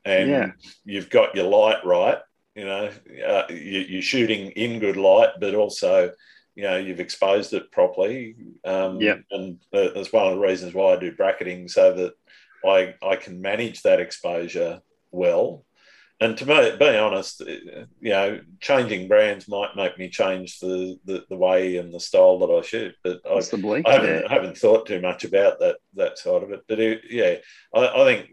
[0.07, 0.53] and yeah.
[0.85, 2.19] you've got your light right.
[2.55, 2.91] You know,
[3.27, 6.13] uh, you, are shooting in good light, but also
[6.55, 8.37] you know you've exposed it properly.
[8.65, 12.15] Um, yeah, and uh, that's one of the reasons why I do bracketing so that
[12.67, 15.65] I I can manage that exposure well.
[16.21, 21.25] And to be, be honest, you know, changing brands might make me change the, the,
[21.29, 22.95] the way and the style that I shoot.
[23.03, 23.41] But I,
[23.85, 24.29] I, haven't, yeah.
[24.29, 26.61] I haven't thought too much about that that side of it.
[26.69, 27.37] But it, yeah,
[27.75, 28.31] I, I think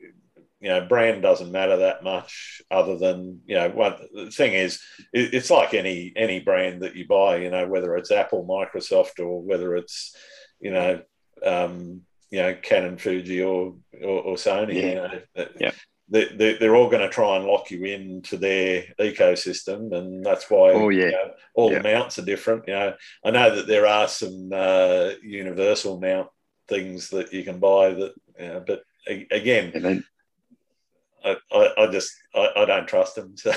[0.59, 4.81] you know, brand doesn't matter that much other than, you know, one the thing is
[5.13, 9.19] it, it's like any any brand that you buy, you know, whether it's Apple, Microsoft
[9.19, 10.15] or whether it's,
[10.59, 11.01] you know,
[11.45, 12.01] um,
[12.31, 14.87] you know, Canon, Fuji or or, or Sony, yeah.
[14.87, 15.47] you know.
[15.59, 15.71] Yeah.
[16.11, 20.71] They, they're all going to try and lock you into their ecosystem, and that's why
[20.71, 21.05] oh, yeah.
[21.05, 21.77] You know, all yeah.
[21.79, 22.67] the mounts are different.
[22.67, 26.29] You know, I know that there are some uh, universal mount
[26.67, 30.03] things that you can buy that, you know, but again, then,
[31.23, 33.35] I, I, I just I, I, don't trust them.
[33.35, 33.53] So.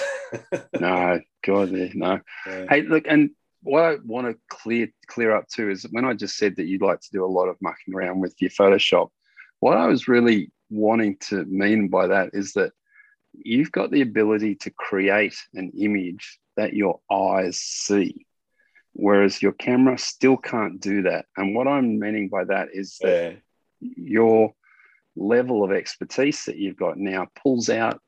[0.80, 2.20] no, God, no.
[2.46, 2.66] Yeah.
[2.68, 3.30] Hey, look, and
[3.62, 6.82] what I want to clear clear up too is when I just said that you'd
[6.82, 9.08] like to do a lot of mucking around with your Photoshop,
[9.60, 12.72] what I was really wanting to mean by that is that
[13.32, 18.26] you've got the ability to create an image that your eyes see,
[18.92, 21.26] whereas your camera still can't do that.
[21.36, 23.32] And what I'm meaning by that is that
[23.80, 23.88] yeah.
[23.96, 24.54] your
[25.14, 28.00] level of expertise that you've got now pulls out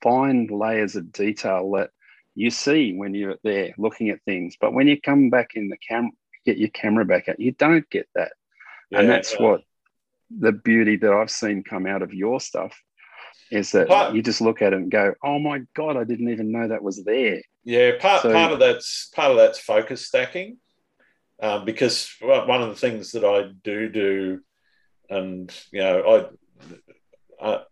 [0.00, 1.90] fine layers of detail that
[2.38, 4.56] you see when you're there looking at things.
[4.60, 6.12] But when you come back in the camera,
[6.46, 8.32] get your camera back out, you don't get that.
[8.90, 9.42] Yeah, and that's yeah.
[9.42, 9.60] what
[10.30, 12.80] the beauty that I've seen come out of your stuff
[13.50, 16.28] is that part, you just look at it and go, "Oh my god, I didn't
[16.28, 20.06] even know that was there." Yeah, part so, part of that's part of that's focus
[20.06, 20.58] stacking,
[21.42, 24.40] um, because one of the things that I do do
[25.10, 26.30] and you know
[27.40, 27.62] I, I,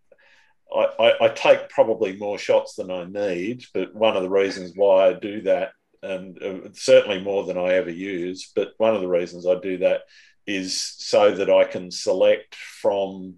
[0.75, 5.09] I, I take probably more shots than I need, but one of the reasons why
[5.09, 9.09] I do that, and uh, certainly more than I ever use, but one of the
[9.09, 10.03] reasons I do that
[10.47, 13.37] is so that I can select from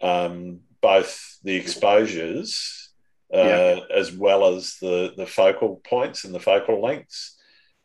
[0.00, 2.90] um, both the exposures
[3.34, 3.80] uh, yeah.
[3.94, 7.36] as well as the, the focal points and the focal lengths.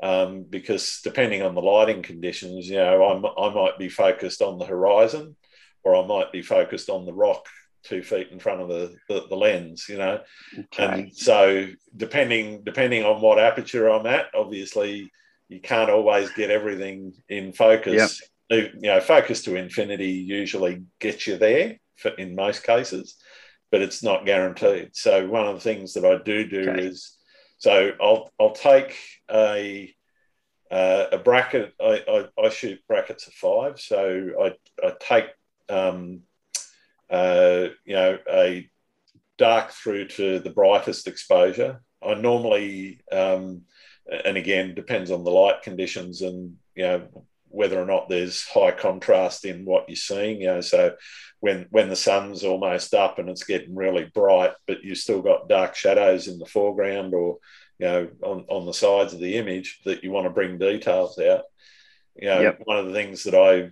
[0.01, 4.59] Um, because depending on the lighting conditions, you know, I'm, I might be focused on
[4.59, 5.37] the horizon
[5.83, 7.45] or I might be focused on the rock
[7.83, 10.21] two feet in front of the, the, the lens, you know.
[10.57, 10.85] Okay.
[10.85, 15.11] And so depending depending on what aperture I'm at, obviously
[15.49, 18.21] you can't always get everything in focus.
[18.49, 18.73] Yep.
[18.75, 23.15] You know, focus to infinity usually gets you there for, in most cases,
[23.71, 24.89] but it's not guaranteed.
[24.93, 26.83] So one of the things that I do do okay.
[26.83, 27.17] is
[27.57, 28.97] so I'll I'll take
[29.31, 29.93] a
[30.69, 31.73] uh, a bracket.
[31.79, 34.53] I, I, I shoot brackets of five, so I
[34.85, 35.25] I take
[35.69, 36.21] um,
[37.09, 38.69] uh, you know, a
[39.37, 41.81] dark through to the brightest exposure.
[42.03, 43.61] I normally, um,
[44.25, 48.71] and again, depends on the light conditions and, you know, whether or not there's high
[48.71, 50.41] contrast in what you're seeing.
[50.41, 50.95] You know, so
[51.39, 55.47] when when the sun's almost up and it's getting really bright, but you've still got
[55.47, 57.37] dark shadows in the foreground or
[57.77, 61.19] you know on, on the sides of the image that you want to bring details
[61.19, 61.43] out.
[62.15, 62.61] You know, yep.
[62.63, 63.69] one of the things that I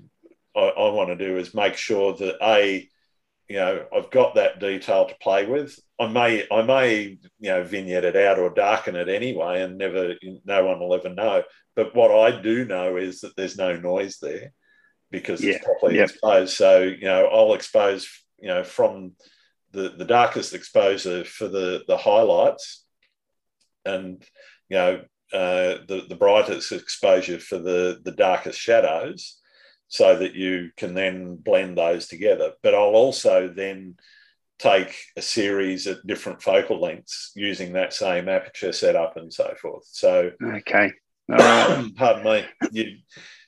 [0.58, 2.88] I, I want to do is make sure that a
[3.52, 5.78] you know I've got that detail to play with.
[6.00, 10.16] I may I may you know vignette it out or darken it anyway, and never
[10.46, 11.44] no one will ever know.
[11.76, 14.54] But what I do know is that there's no noise there
[15.10, 15.54] because yeah.
[15.54, 16.10] it's properly yep.
[16.10, 16.54] exposed.
[16.54, 18.08] So you know I'll expose
[18.40, 19.14] you know from
[19.72, 22.86] the, the darkest exposure for the, the highlights
[23.86, 24.24] and,
[24.70, 25.02] you know,
[25.34, 29.40] uh, the, the brightest exposure for the, the darkest shadows
[29.92, 32.54] so that you can then blend those together.
[32.64, 33.98] But I'll also then
[34.58, 39.84] take a series at different focal lengths using that same aperture setup and so forth.
[39.92, 40.94] So okay,
[41.30, 42.98] pardon me, you,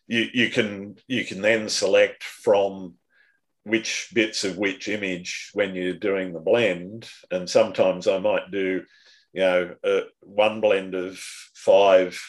[0.07, 2.95] you you can you can then select from
[3.63, 8.83] which bits of which image when you're doing the blend, and sometimes I might do
[9.31, 11.17] you know uh, one blend of
[11.55, 12.19] five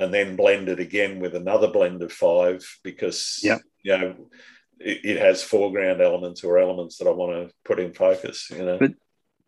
[0.00, 3.60] and then blend it again with another blend of five because yep.
[3.82, 4.16] you know
[4.80, 8.48] it, it, has foreground elements or elements that I want to put in focus.
[8.50, 8.94] You know, but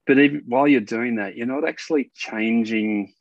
[0.07, 3.15] but even while you're doing that, you're not actually changing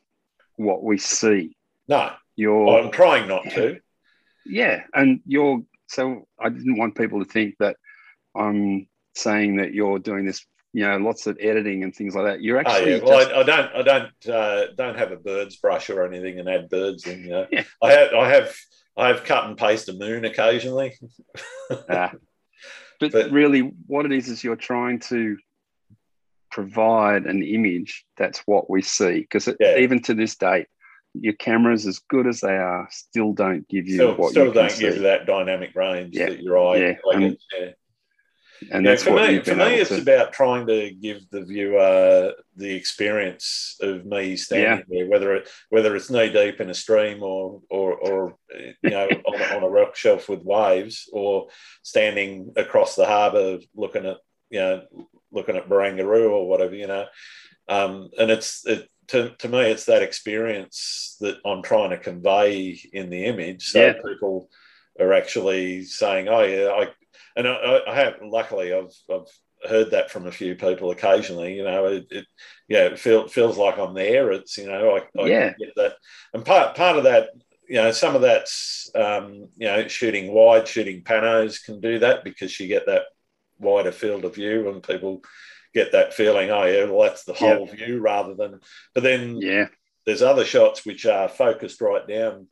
[0.57, 1.55] what we see.
[1.87, 2.65] No, you're.
[2.65, 3.79] Well, I'm trying not to.
[4.45, 5.61] Yeah, and you're.
[5.87, 7.77] So I didn't want people to think that
[8.35, 12.41] I'm saying that you're doing this you know lots of editing and things like that.
[12.41, 12.93] You're actually.
[12.93, 13.03] Oh, yeah.
[13.03, 13.31] Well, just...
[13.31, 13.75] I, I, don't.
[13.75, 14.35] I don't.
[14.35, 17.23] Uh, don't have a birds brush or anything and add birds in.
[17.23, 17.63] You know, yeah.
[17.81, 18.13] I have.
[18.13, 18.55] I have.
[18.97, 20.97] I have cut and paste a moon occasionally.
[21.89, 22.11] ah.
[22.99, 25.37] but, but really, what it is is you're trying to
[26.51, 29.77] provide an image that's what we see because yeah.
[29.77, 30.67] even to this date
[31.13, 34.53] your cameras as good as they are still don't give you still, what still you
[34.53, 34.81] don't see.
[34.81, 36.27] give you that dynamic range yeah.
[36.27, 36.93] that your eye yeah.
[37.05, 37.69] Like yeah.
[38.69, 40.01] And yeah, for me, for me, it's to...
[40.01, 44.99] about trying to give the viewer the experience of me standing yeah.
[44.99, 48.35] there, whether it whether it's knee deep in a stream or or, or
[48.83, 51.47] you know on, on, a rock shelf with waves, or
[51.81, 54.17] standing across the harbour looking at
[54.49, 54.83] you know
[55.31, 57.05] looking at Barangaroo or whatever, you know.
[57.67, 62.79] Um, and it's it, to, to me, it's that experience that I'm trying to convey
[62.93, 63.93] in the image, so yeah.
[63.93, 64.49] people
[64.99, 66.89] are actually saying, "Oh yeah, I
[67.35, 69.27] and I, I, have luckily I've, I've
[69.69, 71.55] heard that from a few people occasionally.
[71.55, 72.25] You know, it, it
[72.67, 74.31] yeah, it feel, feels like I'm there.
[74.31, 75.53] It's you know, I, I yeah.
[75.59, 75.95] get that,
[76.33, 77.29] and part part of that,
[77.67, 82.23] you know, some of that's um, you know, shooting wide, shooting panos can do that
[82.23, 83.03] because you get that
[83.59, 85.21] wider field of view, and people
[85.73, 86.49] get that feeling.
[86.51, 88.59] Oh yeah, well that's the whole view rather than.
[88.93, 89.67] But then yeah,
[90.05, 92.47] there's other shots which are focused right down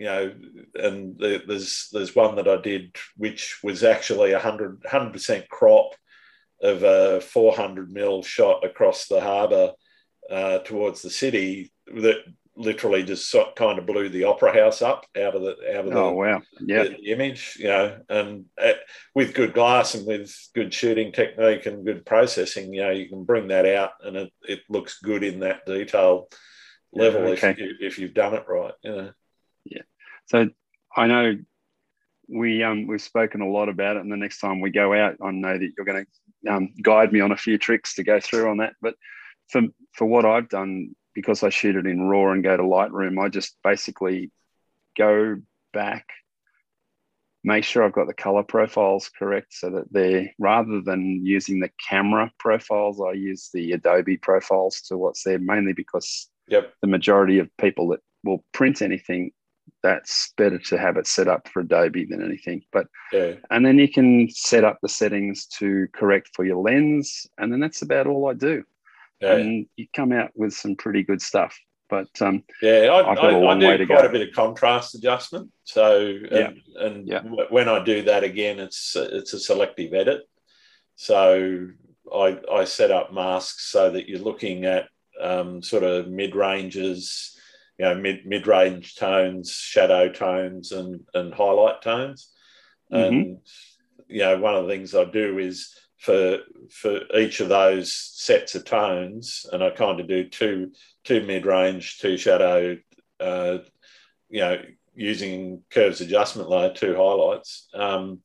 [0.00, 0.32] you know,
[0.76, 5.94] and there's there's one that I did which was actually a 100 percent crop
[6.62, 9.72] of a 400 mil shot across the harbour
[10.30, 12.16] uh, towards the city that
[12.56, 16.08] literally just kind of blew the opera house up out of the out of oh,
[16.08, 16.42] the, wow.
[16.60, 16.84] yeah.
[16.84, 18.72] the, image, you know, and uh,
[19.14, 23.24] with good glass and with good shooting technique and good processing, you know, you can
[23.24, 26.28] bring that out and it, it looks good in that detail
[26.92, 27.50] level yeah, okay.
[27.50, 29.10] if, you, if you've done it right, you know.
[30.30, 30.48] So
[30.96, 31.36] I know
[32.28, 35.16] we um, we've spoken a lot about it, and the next time we go out,
[35.20, 36.06] I know that you're going
[36.44, 38.74] to um, guide me on a few tricks to go through on that.
[38.80, 38.94] But
[39.48, 39.62] for
[39.92, 43.28] for what I've done, because I shoot it in RAW and go to Lightroom, I
[43.28, 44.30] just basically
[44.96, 45.36] go
[45.72, 46.06] back,
[47.42, 51.70] make sure I've got the color profiles correct, so that they're rather than using the
[51.88, 56.72] camera profiles, I use the Adobe profiles to what's there, mainly because yep.
[56.82, 59.32] the majority of people that will print anything
[59.82, 62.62] that's better to have it set up for Adobe than anything.
[62.72, 63.34] But yeah.
[63.50, 67.60] and then you can set up the settings to correct for your lens, and then
[67.60, 68.64] that's about all I do.
[69.20, 69.36] Yeah.
[69.36, 71.58] And you come out with some pretty good stuff.
[71.88, 74.08] But um, yeah, I, I've got a long I do way to quite go.
[74.08, 75.50] a bit of contrast adjustment.
[75.64, 76.84] So and, yeah.
[76.84, 77.22] and yeah.
[77.50, 80.22] when I do that again, it's it's a selective edit.
[80.94, 81.68] So
[82.14, 84.88] I I set up masks so that you're looking at
[85.20, 87.36] um, sort of mid ranges
[87.80, 92.30] you know mid mid range tones, shadow tones, and and highlight tones.
[92.92, 93.14] Mm-hmm.
[93.14, 93.38] And
[94.06, 98.54] you know, one of the things I do is for for each of those sets
[98.54, 100.72] of tones, and I kind of do two
[101.04, 102.76] two mid range, two shadow.
[103.18, 103.58] Uh,
[104.28, 104.60] you know,
[104.94, 107.66] using curves adjustment layer, two highlights.
[107.72, 108.20] Um,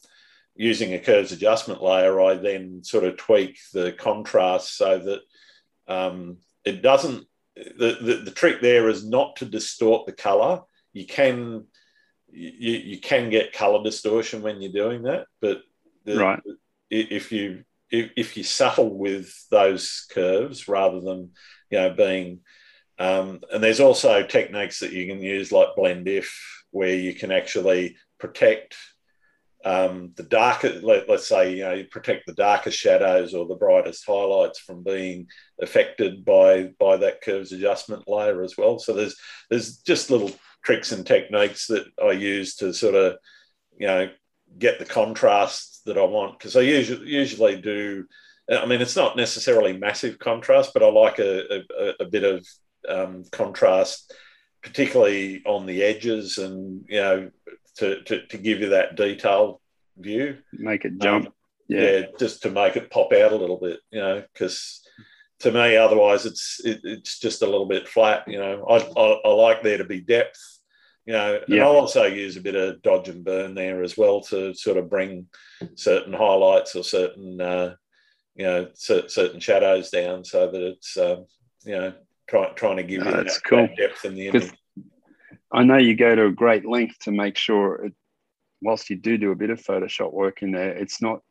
[0.54, 5.22] using a curves adjustment layer, I then sort of tweak the contrast so that
[5.88, 7.26] um, it doesn't
[7.56, 10.62] the, the, the trick there is not to distort the color.
[10.94, 11.66] You can
[12.32, 15.62] you, you can get color distortion when you're doing that, but
[16.04, 16.42] the, right.
[16.90, 21.32] if you if, if you subtle with those curves rather than
[21.70, 22.42] you know being
[22.98, 27.32] um, and there's also techniques that you can use like blend if where you can
[27.32, 28.76] actually protect
[29.66, 33.56] um, the darker, let, us say, you know, you protect the darkest shadows or the
[33.56, 35.28] brightest highlights from being
[35.60, 38.78] affected by by that curves adjustment layer as well.
[38.78, 39.16] So there's
[39.50, 40.32] there's just little
[40.64, 43.18] tricks and techniques that I use to sort of,
[43.78, 44.10] you know,
[44.60, 48.06] get the contrast that I want because I usually usually do
[48.50, 52.46] I mean, it's not necessarily massive contrast, but I like a, a, a bit of
[52.88, 54.14] um, contrast,
[54.62, 57.32] particularly on the edges, and you know,
[57.78, 59.60] to, to, to give you that detailed
[59.98, 60.38] view.
[60.54, 61.28] Make it jump.
[61.28, 61.34] Um,
[61.68, 61.82] yeah.
[61.82, 62.02] yeah.
[62.20, 64.82] just to make it pop out a little bit, you know, because
[65.40, 68.28] to me, otherwise it's it, it's just a little bit flat.
[68.28, 70.40] You know, I, I, I like there to be depth.
[71.06, 74.22] You know, and I'll also use a bit of dodge and burn there as well
[74.22, 75.28] to sort of bring
[75.76, 77.76] certain highlights or certain uh,
[78.36, 81.26] you know certain shadows down so that it's um,
[81.64, 81.94] you know
[82.28, 83.68] try, trying to give no, you that, cool.
[83.68, 84.52] that, depth in the image.
[85.52, 87.94] I know you go to a great length to make sure, it,
[88.62, 91.22] whilst you do do a bit of Photoshop work in there, it's not.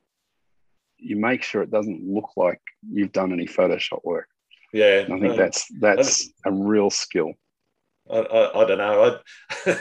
[0.98, 4.28] You make sure it doesn't look like you've done any Photoshop work.
[4.72, 7.32] Yeah, and I think that's that's a real skill.
[8.10, 9.20] I, I, I don't know.
[9.66, 9.76] I,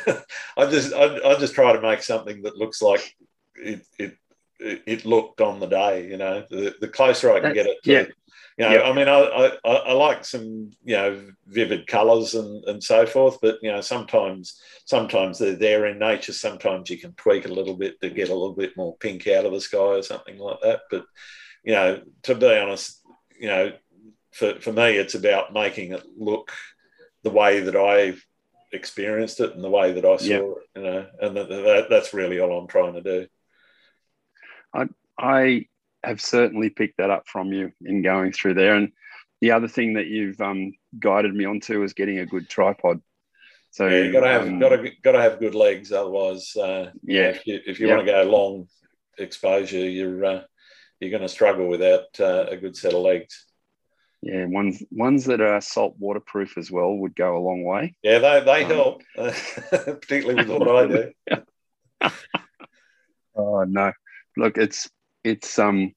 [0.58, 3.16] I just I, I just try to make something that looks like
[3.56, 4.18] it, it
[4.60, 6.08] it looked on the day.
[6.08, 8.06] You know, the, the closer I can get it to, yeah.
[8.58, 8.84] you know.
[8.84, 13.40] I mean, I, I, I like some you know vivid colours and and so forth,
[13.42, 16.34] but you know, sometimes sometimes they're there in nature.
[16.34, 19.46] Sometimes you can tweak a little bit to get a little bit more pink out
[19.46, 20.82] of the sky or something like that.
[20.90, 21.06] But
[21.64, 23.02] you know, to be honest,
[23.40, 23.74] you know,
[24.32, 26.52] for for me, it's about making it look
[27.24, 28.16] the way that I
[28.74, 30.42] experienced it and the way that I saw yep.
[30.42, 33.28] it, you know, and that, that, that's really all I'm trying to do.
[34.74, 35.66] I, I
[36.04, 38.76] have certainly picked that up from you in going through there.
[38.76, 38.92] And
[39.42, 43.02] the other thing that you've um, guided me onto is getting a good tripod.
[43.72, 46.56] So yeah, you got to have um, got to got to have good legs, otherwise,
[46.56, 47.30] uh, yeah.
[47.30, 47.98] If you, if you yep.
[47.98, 48.68] want to go long
[49.18, 50.42] exposure, you're uh,
[51.00, 53.48] you're going to struggle without uh, a good set of legs.
[54.22, 57.96] Yeah, ones ones that are salt waterproof as well would go a long way.
[58.04, 61.12] Yeah, they they um, help, particularly with what I do.
[63.36, 63.92] oh no,
[64.38, 64.90] look, it's
[65.24, 65.94] it's um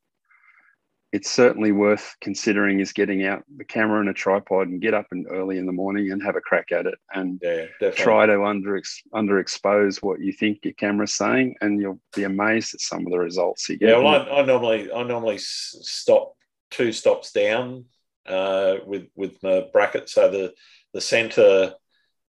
[1.12, 5.06] it's certainly worth considering is getting out the camera and a tripod and get up
[5.12, 8.44] and early in the morning and have a crack at it and yeah, try to
[8.44, 8.80] under
[9.14, 13.18] underexpose what you think your camera's saying and you'll be amazed at some of the
[13.18, 13.90] results you get.
[13.90, 16.34] Yeah, well, I, I normally I normally stop
[16.70, 17.86] two stops down
[18.26, 20.54] uh, with with my bracket, so the
[20.92, 21.74] the center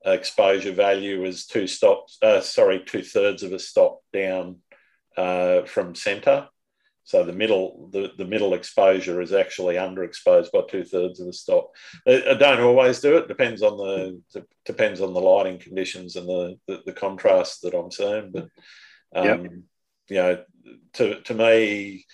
[0.06, 2.18] exposure value is two stops.
[2.22, 4.58] Uh, sorry, two thirds of a stop down
[5.18, 6.48] uh, from centre.
[7.04, 11.34] So the middle, the, the middle exposure is actually underexposed by two thirds of the
[11.34, 11.72] stop.
[12.06, 13.30] I, I, don't always do it.
[13.30, 17.92] Depends on the depends on the lighting conditions and the, the, the contrast that I'm
[17.92, 18.32] seeing.
[18.32, 18.50] But
[19.16, 19.52] um, yep.
[20.10, 20.44] you know,
[20.94, 22.06] to to me,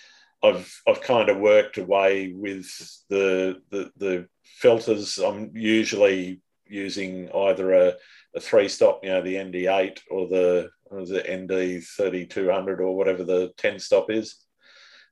[0.44, 2.70] I've I've kind of worked away with
[3.08, 5.18] the the, the filters.
[5.18, 7.94] I'm usually using either a,
[8.36, 12.80] a three stop, you know, the ND8 or the was it ND thirty two hundred
[12.80, 14.36] or whatever the ten stop is.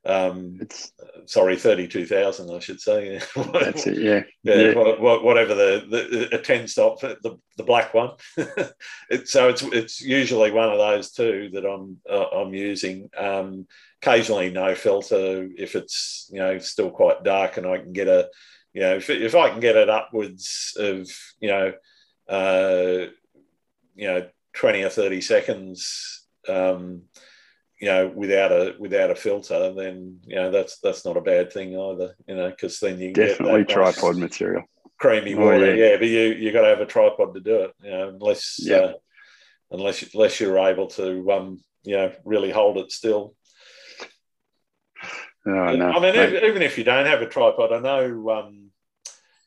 [0.05, 0.93] Um, it's,
[1.27, 3.21] sorry, thirty two thousand, I should say.
[3.37, 3.99] That's it.
[3.99, 4.23] Yeah.
[4.43, 4.73] yeah.
[4.73, 4.99] yeah.
[4.99, 8.11] Whatever the, the a ten stop, the the black one.
[8.37, 13.11] it, so it's it's usually one of those two that I'm uh, I'm using.
[13.17, 13.67] Um,
[14.03, 18.29] occasionally, no filter if it's you know still quite dark and I can get a
[18.73, 21.09] you know if if I can get it upwards of
[21.41, 21.73] you know.
[22.29, 23.07] Uh,
[23.95, 27.03] you know 20 or 30 seconds um,
[27.81, 31.53] you know without a without a filter then you know that's that's not a bad
[31.53, 34.65] thing either you know because then you definitely tripod nice material
[34.99, 35.91] creamy oh, water yeah.
[35.91, 35.97] yeah.
[35.97, 38.77] but you you got to have a tripod to do it you know unless yeah.
[38.77, 38.93] uh,
[39.73, 43.35] unless unless you're able to um you know really hold it still
[45.47, 48.71] oh, no, I mean, even, even if you don't have a tripod, I know, um,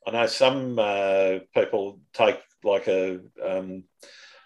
[0.06, 3.84] I know some uh, people take like a um,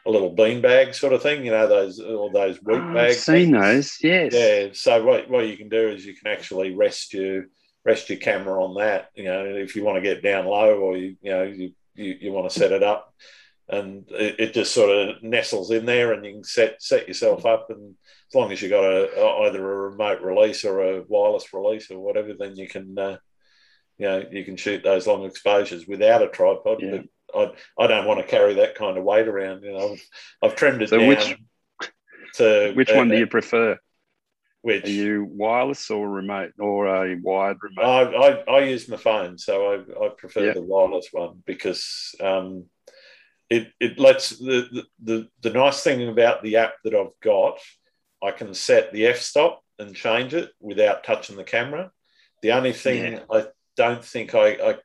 [0.06, 3.16] a little bean bag sort of thing, you know, those or those wheat oh, bags.
[3.18, 4.34] I've seen those, yes.
[4.34, 4.68] Yeah.
[4.74, 7.46] So what, what you can do is you can actually rest your
[7.86, 9.10] rest your camera on that.
[9.16, 12.18] You know, if you want to get down low or you you know you you,
[12.22, 13.14] you want to set it up,
[13.68, 17.46] and it, it, just sort of nestles in there, and you can set set yourself
[17.46, 17.96] up, and
[18.30, 22.00] as long as you've got a either a remote release or a wireless release or
[22.00, 22.98] whatever, then you can.
[22.98, 23.18] Uh,
[23.98, 26.92] you know, you can shoot those long exposures without a tripod, yeah.
[26.92, 27.02] but
[27.36, 29.64] I, I don't want to carry that kind of weight around.
[29.64, 30.10] You know, I've,
[30.44, 31.08] I've trimmed it so down.
[31.08, 31.38] Which,
[32.36, 33.78] to, which uh, one do you prefer?
[34.62, 38.14] Which are you wireless or remote or a wired remote?
[38.14, 42.66] I, I, I use my phone, so I, I prefer the wireless one because um,
[43.50, 47.60] it it lets the, the the nice thing about the app that I've got,
[48.22, 51.92] I can set the f stop and change it without touching the camera.
[52.42, 53.20] The only thing yeah.
[53.32, 54.76] I don't think I, I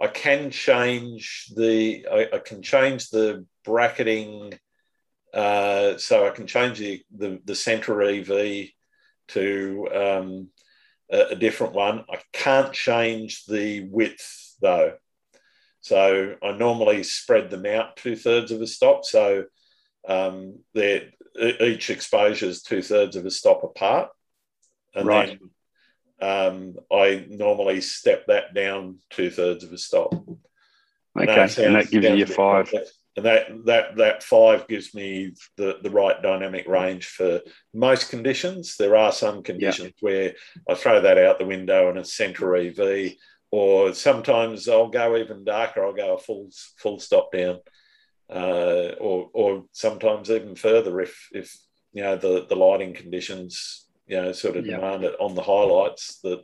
[0.00, 4.58] I can change the I, I can change the bracketing
[5.32, 8.68] uh, so I can change the, the, the center EV
[9.28, 10.48] to um,
[11.10, 12.04] a, a different one.
[12.08, 14.94] I can't change the width though.
[15.80, 19.04] So I normally spread them out two thirds of a stop.
[19.04, 19.44] So
[20.08, 20.60] um,
[21.36, 24.10] each exposure is two thirds of a stop apart.
[24.94, 25.38] And right.
[25.40, 25.50] then
[26.20, 30.14] um, I normally step that down two thirds of a stop.
[31.16, 32.70] Okay, sounds, and that gives you your five.
[32.70, 32.92] Complex.
[33.16, 37.42] And that, that, that five gives me the, the right dynamic range for
[37.72, 38.76] most conditions.
[38.76, 40.34] There are some conditions where
[40.68, 43.14] I throw that out the window and it's centre EV
[43.54, 45.86] or sometimes I'll go even darker.
[45.86, 47.60] I'll go a full full stop down,
[48.28, 51.56] uh, or or sometimes even further if if
[51.92, 56.20] you know the the lighting conditions you know sort of demand it on the highlights
[56.22, 56.42] that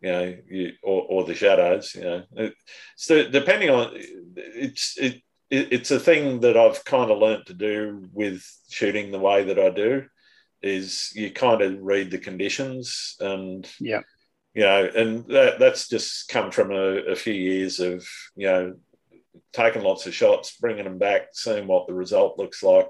[0.00, 1.94] you know you or, or the shadows.
[1.94, 2.50] You know,
[2.96, 3.92] so depending on
[4.36, 9.18] it's it, it's a thing that I've kind of learnt to do with shooting the
[9.18, 10.04] way that I do.
[10.60, 14.00] Is you kind of read the conditions and yeah
[14.58, 18.04] you know, and that, that's just come from a, a, few years of,
[18.34, 18.74] you know,
[19.52, 22.88] taking lots of shots, bringing them back, seeing what the result looks like,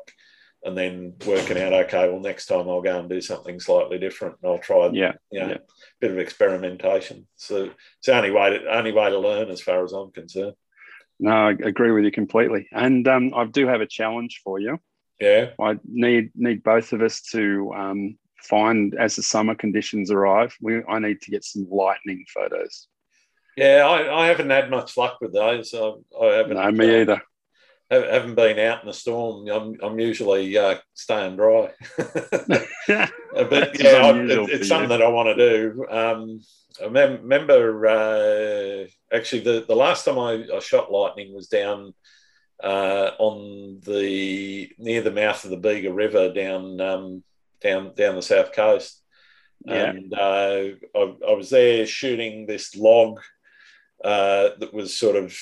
[0.65, 4.37] and then working out, okay, well, next time I'll go and do something slightly different,
[4.43, 5.57] and I'll try, yeah, you know, yeah.
[6.01, 7.27] bit of experimentation.
[7.37, 10.55] So it's the only way to only way to learn, as far as I'm concerned.
[11.21, 14.79] No, I agree with you completely, and um, I do have a challenge for you.
[15.21, 20.55] Yeah, I need need both of us to um, find as the summer conditions arrive,
[20.61, 22.89] we I need to get some lightning photos.
[23.57, 25.75] Yeah, I, I haven't had much luck with those.
[25.75, 26.57] I, I haven't.
[26.57, 27.21] No, me either.
[27.91, 29.49] Haven't been out in the storm.
[29.49, 31.71] I'm, I'm usually uh, staying dry.
[31.97, 32.21] but
[33.75, 35.87] it, it's something that I want to do.
[35.89, 36.41] Um,
[36.81, 41.95] I remember uh, actually the, the last time I, I shot lightning was down
[42.63, 47.23] uh, on the near the mouth of the Bega River down um,
[47.61, 49.03] down down the south coast.
[49.65, 49.91] Yeah.
[49.91, 50.63] And uh,
[50.95, 53.21] I, I, was there shooting this log
[54.05, 55.37] uh, that was sort of,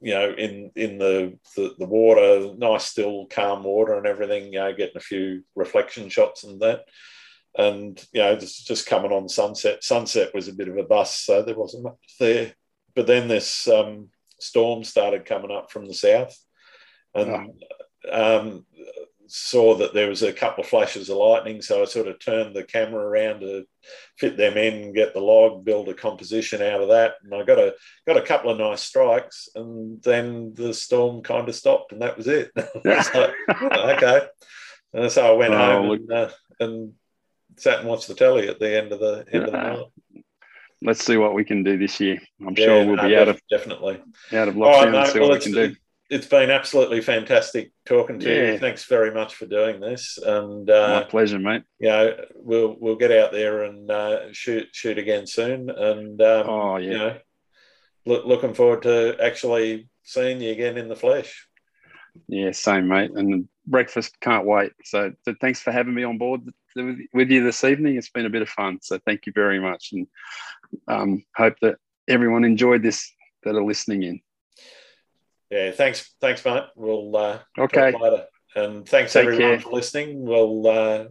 [0.00, 4.52] you know, in in the, the, the water, nice still calm water and everything.
[4.52, 6.84] You know, getting a few reflection shots and that.
[7.56, 9.84] And you know, just just coming on sunset.
[9.84, 12.54] Sunset was a bit of a bust, so there wasn't much there.
[12.94, 16.36] But then this um, storm started coming up from the south,
[17.14, 17.52] and
[18.10, 18.40] oh.
[18.40, 18.66] um,
[19.30, 22.54] saw that there was a couple of flashes of lightning, so I sort of turned
[22.54, 23.64] the camera around to
[24.18, 27.58] fit them in, get the log, build a composition out of that, and I got
[27.58, 27.74] a
[28.06, 32.16] got a couple of nice strikes, and then the storm kind of stopped, and that
[32.16, 32.50] was it.
[32.56, 34.26] was like, oh, okay,
[34.94, 36.92] and so I went oh, home and, uh, and,
[37.56, 40.24] sat and watched the telly at the end of the end of the night.
[40.82, 42.18] Let's see what we can do this year.
[42.40, 44.00] I'm yeah, sure we'll no, be out of definitely
[44.32, 44.92] out of lockdown.
[44.94, 45.76] Right, see what we can do
[46.10, 48.52] it's been absolutely fantastic talking to yeah.
[48.52, 48.58] you.
[48.58, 50.18] Thanks very much for doing this.
[50.18, 51.62] And uh, my pleasure, mate.
[51.78, 55.70] You know, we'll we'll get out there and uh, shoot shoot again soon.
[55.70, 57.16] And um, oh yeah, you know,
[58.06, 61.46] look, looking forward to actually seeing you again in the flesh.
[62.26, 63.12] Yeah, same, mate.
[63.14, 64.72] And breakfast can't wait.
[64.84, 66.40] So, so thanks for having me on board
[66.74, 67.96] with you this evening.
[67.96, 68.78] It's been a bit of fun.
[68.82, 70.08] So thank you very much, and
[70.88, 71.76] um, hope that
[72.08, 73.12] everyone enjoyed this
[73.44, 74.20] that are listening in
[75.50, 76.64] yeah, thanks, thanks, mate.
[76.76, 79.60] We'll uh, okay later, and thanks Take everyone care.
[79.60, 80.22] for listening.
[80.22, 81.04] We'll uh,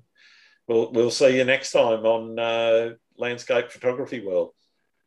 [0.67, 4.53] we'll we'll see you next time on uh, Landscape Photography World.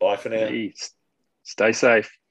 [0.00, 0.50] Bye for now.
[1.44, 2.21] Stay safe.